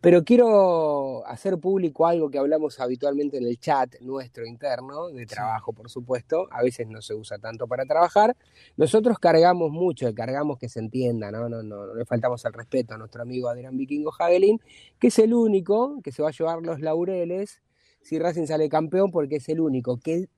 [0.00, 5.72] Pero quiero hacer público algo que hablamos habitualmente en el chat nuestro interno, de trabajo,
[5.72, 6.48] por supuesto.
[6.50, 8.34] A veces no se usa tanto para trabajar.
[8.78, 11.48] Nosotros cargamos mucho, cargamos que se entienda, ¿no?
[11.48, 14.58] No, no, no le faltamos al respeto a nuestro amigo Adrián Vikingo Hagelin,
[14.98, 17.60] que es el único que se va a llevar los laureles
[18.02, 20.28] si Racing sale campeón, porque es el único que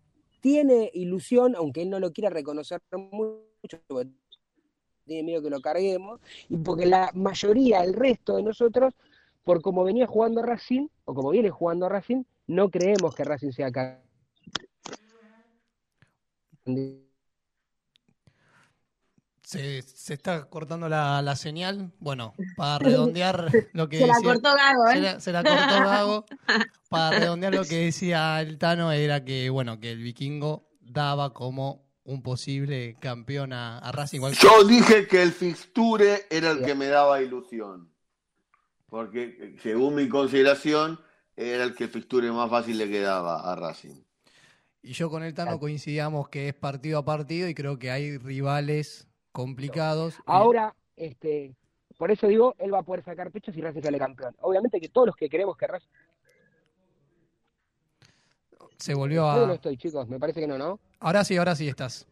[0.41, 2.81] tiene ilusión, aunque él no lo quiera reconocer
[3.13, 3.79] mucho,
[5.05, 8.95] tiene miedo que lo carguemos, y porque la mayoría, el resto de nosotros,
[9.45, 13.69] por como venía jugando Racing, o como viene jugando Racing, no creemos que Racing sea
[13.69, 14.03] acá.
[19.43, 21.93] Se, se, está cortando la, la, señal.
[21.99, 24.19] Bueno, para redondear lo que se decía.
[24.19, 24.93] La cortó Gago, ¿eh?
[24.93, 26.25] se, la, se la cortó Gago.
[26.89, 31.85] Para redondear lo que decía el Tano, era que, bueno, que el vikingo daba como
[32.05, 34.21] un posible campeón a, a Racing.
[34.41, 37.93] Yo dije que el fixture era el que me daba ilusión
[38.93, 41.01] porque según mi consideración
[41.35, 44.05] era el que fixture más fácil le quedaba a Racing.
[44.83, 48.19] Y yo con el Tano coincidíamos que es partido a partido y creo que hay
[48.19, 50.17] rivales complicados.
[50.27, 51.57] Ahora, este,
[51.97, 54.37] por eso digo, él va a poder sacar pecho si Racing sale campeón.
[54.43, 55.89] Obviamente que todos los que queremos que Racing...
[58.77, 59.37] Se volvió a...
[59.37, 60.79] Yo no estoy, chicos, me parece que no, ¿no?
[61.01, 62.07] Ahora sí, ahora sí estás.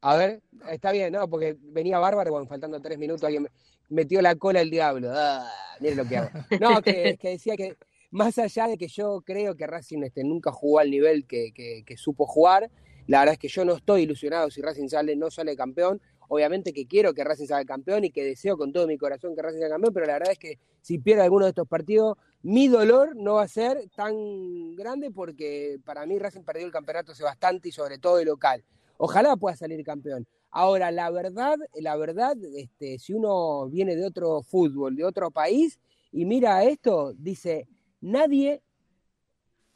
[0.00, 1.30] A ver, está bien, ¿no?
[1.30, 3.48] Porque venía bárbaro, bueno, faltando tres minutos, alguien
[3.90, 5.10] metió la cola el diablo.
[5.12, 5.46] Ah,
[5.80, 6.30] miren lo que hago.
[6.60, 7.76] No, que, que, decía que
[8.10, 11.82] más allá de que yo creo que Racing este, nunca jugó al nivel que, que,
[11.84, 12.70] que, supo jugar,
[13.06, 16.00] la verdad es que yo no estoy ilusionado si Racing sale, no sale campeón.
[16.28, 19.42] Obviamente que quiero que Racing salga campeón y que deseo con todo mi corazón que
[19.42, 22.68] Racing salga campeón, pero la verdad es que si pierde alguno de estos partidos, mi
[22.68, 27.24] dolor no va a ser tan grande porque para mí Racing perdió el campeonato hace
[27.24, 28.64] bastante y sobre todo el local.
[28.96, 30.26] Ojalá pueda salir campeón.
[30.52, 35.78] Ahora, la verdad, la verdad, este, si uno viene de otro fútbol, de otro país,
[36.12, 37.68] y mira esto, dice,
[38.00, 38.62] nadie,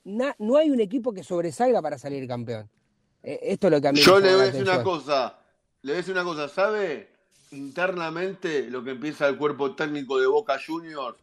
[0.04, 2.68] na, no hay un equipo que sobresalga para salir campeón.
[3.22, 5.38] Eh, esto es lo que a mí Yo me le voy a decir una cosa,
[5.82, 7.08] le voy a decir una cosa, ¿sabe?
[7.52, 11.18] Internamente lo que empieza el cuerpo técnico de Boca Juniors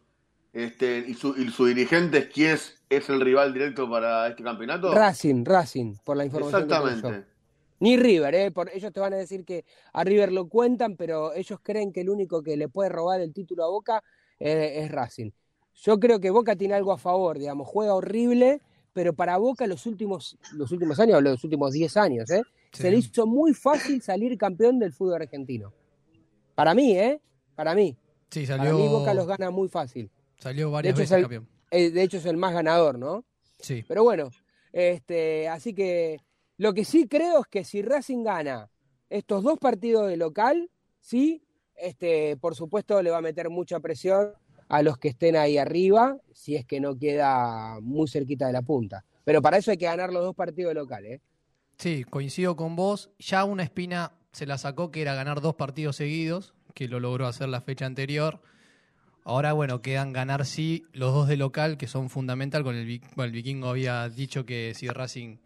[0.54, 4.94] este, y, su, y su dirigente, ¿quién es, es el rival directo para este campeonato?
[4.94, 7.31] Racing, Racing, por la información Exactamente.
[7.82, 8.50] Ni River, ¿eh?
[8.52, 12.02] Por, ellos te van a decir que a River lo cuentan, pero ellos creen que
[12.02, 14.04] el único que le puede robar el título a Boca
[14.38, 15.32] eh, es Racing.
[15.74, 18.60] Yo creo que Boca tiene algo a favor, digamos, juega horrible,
[18.92, 22.44] pero para Boca los últimos, los últimos años, los últimos 10 años, ¿eh?
[22.70, 22.82] Sí.
[22.82, 25.72] se le hizo muy fácil salir campeón del fútbol argentino.
[26.54, 27.20] Para mí, ¿eh?
[27.56, 27.96] Para mí.
[28.30, 30.08] Sí, Para salió, mí Boca los gana muy fácil.
[30.38, 31.48] salió varias veces el, campeón.
[31.72, 33.24] eh, de hecho es el más ganador, ¿no?
[33.58, 33.84] Sí.
[33.88, 34.30] Pero bueno,
[34.72, 36.20] este, así que
[36.62, 38.70] lo que sí creo es que si Racing gana
[39.10, 41.42] estos dos partidos de local, sí,
[41.74, 44.34] este, por supuesto le va a meter mucha presión
[44.68, 48.62] a los que estén ahí arriba, si es que no queda muy cerquita de la
[48.62, 49.04] punta.
[49.24, 51.20] Pero para eso hay que ganar los dos partidos de local, ¿eh?
[51.78, 53.10] Sí, coincido con vos.
[53.18, 57.26] Ya una espina se la sacó que era ganar dos partidos seguidos, que lo logró
[57.26, 58.40] hacer la fecha anterior.
[59.24, 62.62] Ahora, bueno, quedan ganar sí los dos de local, que son fundamental.
[62.62, 65.38] Con el, el vikingo había dicho que si Racing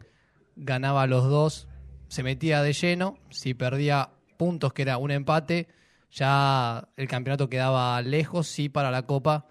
[0.57, 1.67] ganaba los dos,
[2.07, 3.17] se metía de lleno.
[3.29, 5.67] Si perdía puntos, que era un empate,
[6.11, 8.47] ya el campeonato quedaba lejos.
[8.47, 9.47] Sí, para la Copa,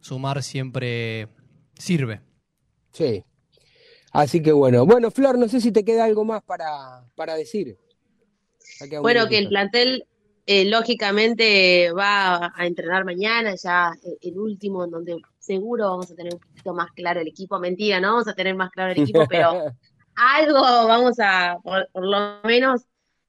[0.00, 1.28] sumar siempre
[1.74, 2.20] sirve.
[2.92, 3.24] Sí.
[4.12, 4.84] Así que bueno.
[4.84, 7.78] Bueno, Flor, no sé si te queda algo más para, para decir.
[9.00, 10.06] Bueno, que el plantel
[10.46, 16.14] eh, lógicamente va a entrenar mañana, ya eh, el último, en donde seguro vamos a
[16.14, 17.58] tener un poquito más claro el equipo.
[17.58, 19.52] Mentira, no vamos a tener más claro el equipo, pero
[20.16, 22.82] algo vamos a, por, por lo menos,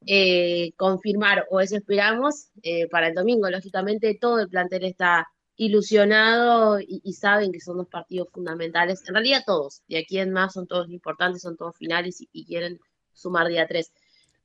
[0.06, 3.50] eh, confirmar, o eso esperamos, eh, para el domingo.
[3.50, 9.04] Lógicamente, todo el plantel está ilusionado y, saben que son dos partidos fundamentales.
[9.08, 12.46] En realidad, todos, de aquí en más, son todos importantes, son todos finales y, y
[12.46, 12.80] quieren
[13.14, 13.92] sumar día 3.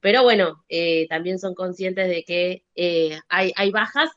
[0.00, 4.10] Pero bueno, eh, también son conscientes de que eh, hay, hay bajas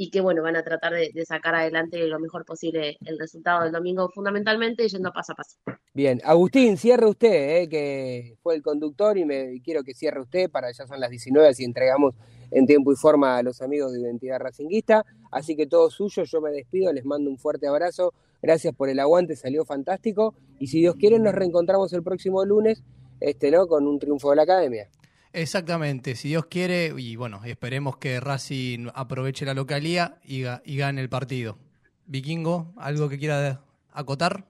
[0.00, 3.72] y que bueno, van a tratar de, sacar adelante lo mejor posible el resultado del
[3.72, 5.56] domingo, fundamentalmente yendo paso a paso.
[5.92, 10.48] Bien, Agustín, cierre usted, eh, que fue el conductor y me quiero que cierre usted
[10.50, 12.14] para ya son las 19 y entregamos
[12.52, 15.04] en tiempo y forma a los amigos de Identidad Racinguista.
[15.32, 18.14] Así que todo suyo, yo me despido, les mando un fuerte abrazo.
[18.40, 20.36] Gracias por el aguante, salió fantástico.
[20.60, 22.84] Y si Dios quiere, nos reencontramos el próximo lunes,
[23.18, 23.66] este, ¿no?
[23.66, 24.88] Con un triunfo de la academia.
[25.32, 30.76] Exactamente, si Dios quiere, y bueno, esperemos que Racing aproveche la localía y, ga- y
[30.78, 31.58] gane el partido.
[32.06, 33.60] Vikingo, ¿algo que quiera
[33.92, 34.44] acotar?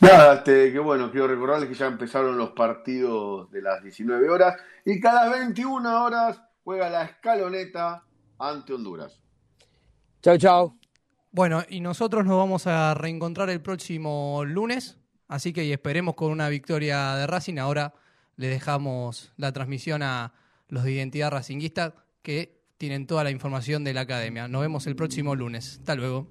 [0.00, 4.56] Nada, este, que bueno, quiero recordarles que ya empezaron los partidos de las 19 horas
[4.84, 8.04] y cada 21 horas juega la escaloneta
[8.38, 9.20] ante Honduras.
[10.22, 10.78] Chau, chau.
[11.30, 14.98] Bueno, y nosotros nos vamos a reencontrar el próximo lunes,
[15.28, 17.58] así que y esperemos con una victoria de Racing.
[17.58, 17.94] Ahora
[18.42, 20.34] le dejamos la transmisión a
[20.68, 24.48] los de Identidad Racinguista que tienen toda la información de la academia.
[24.48, 25.78] Nos vemos el próximo lunes.
[25.78, 26.28] Hasta luego.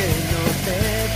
[0.00, 1.09] que no te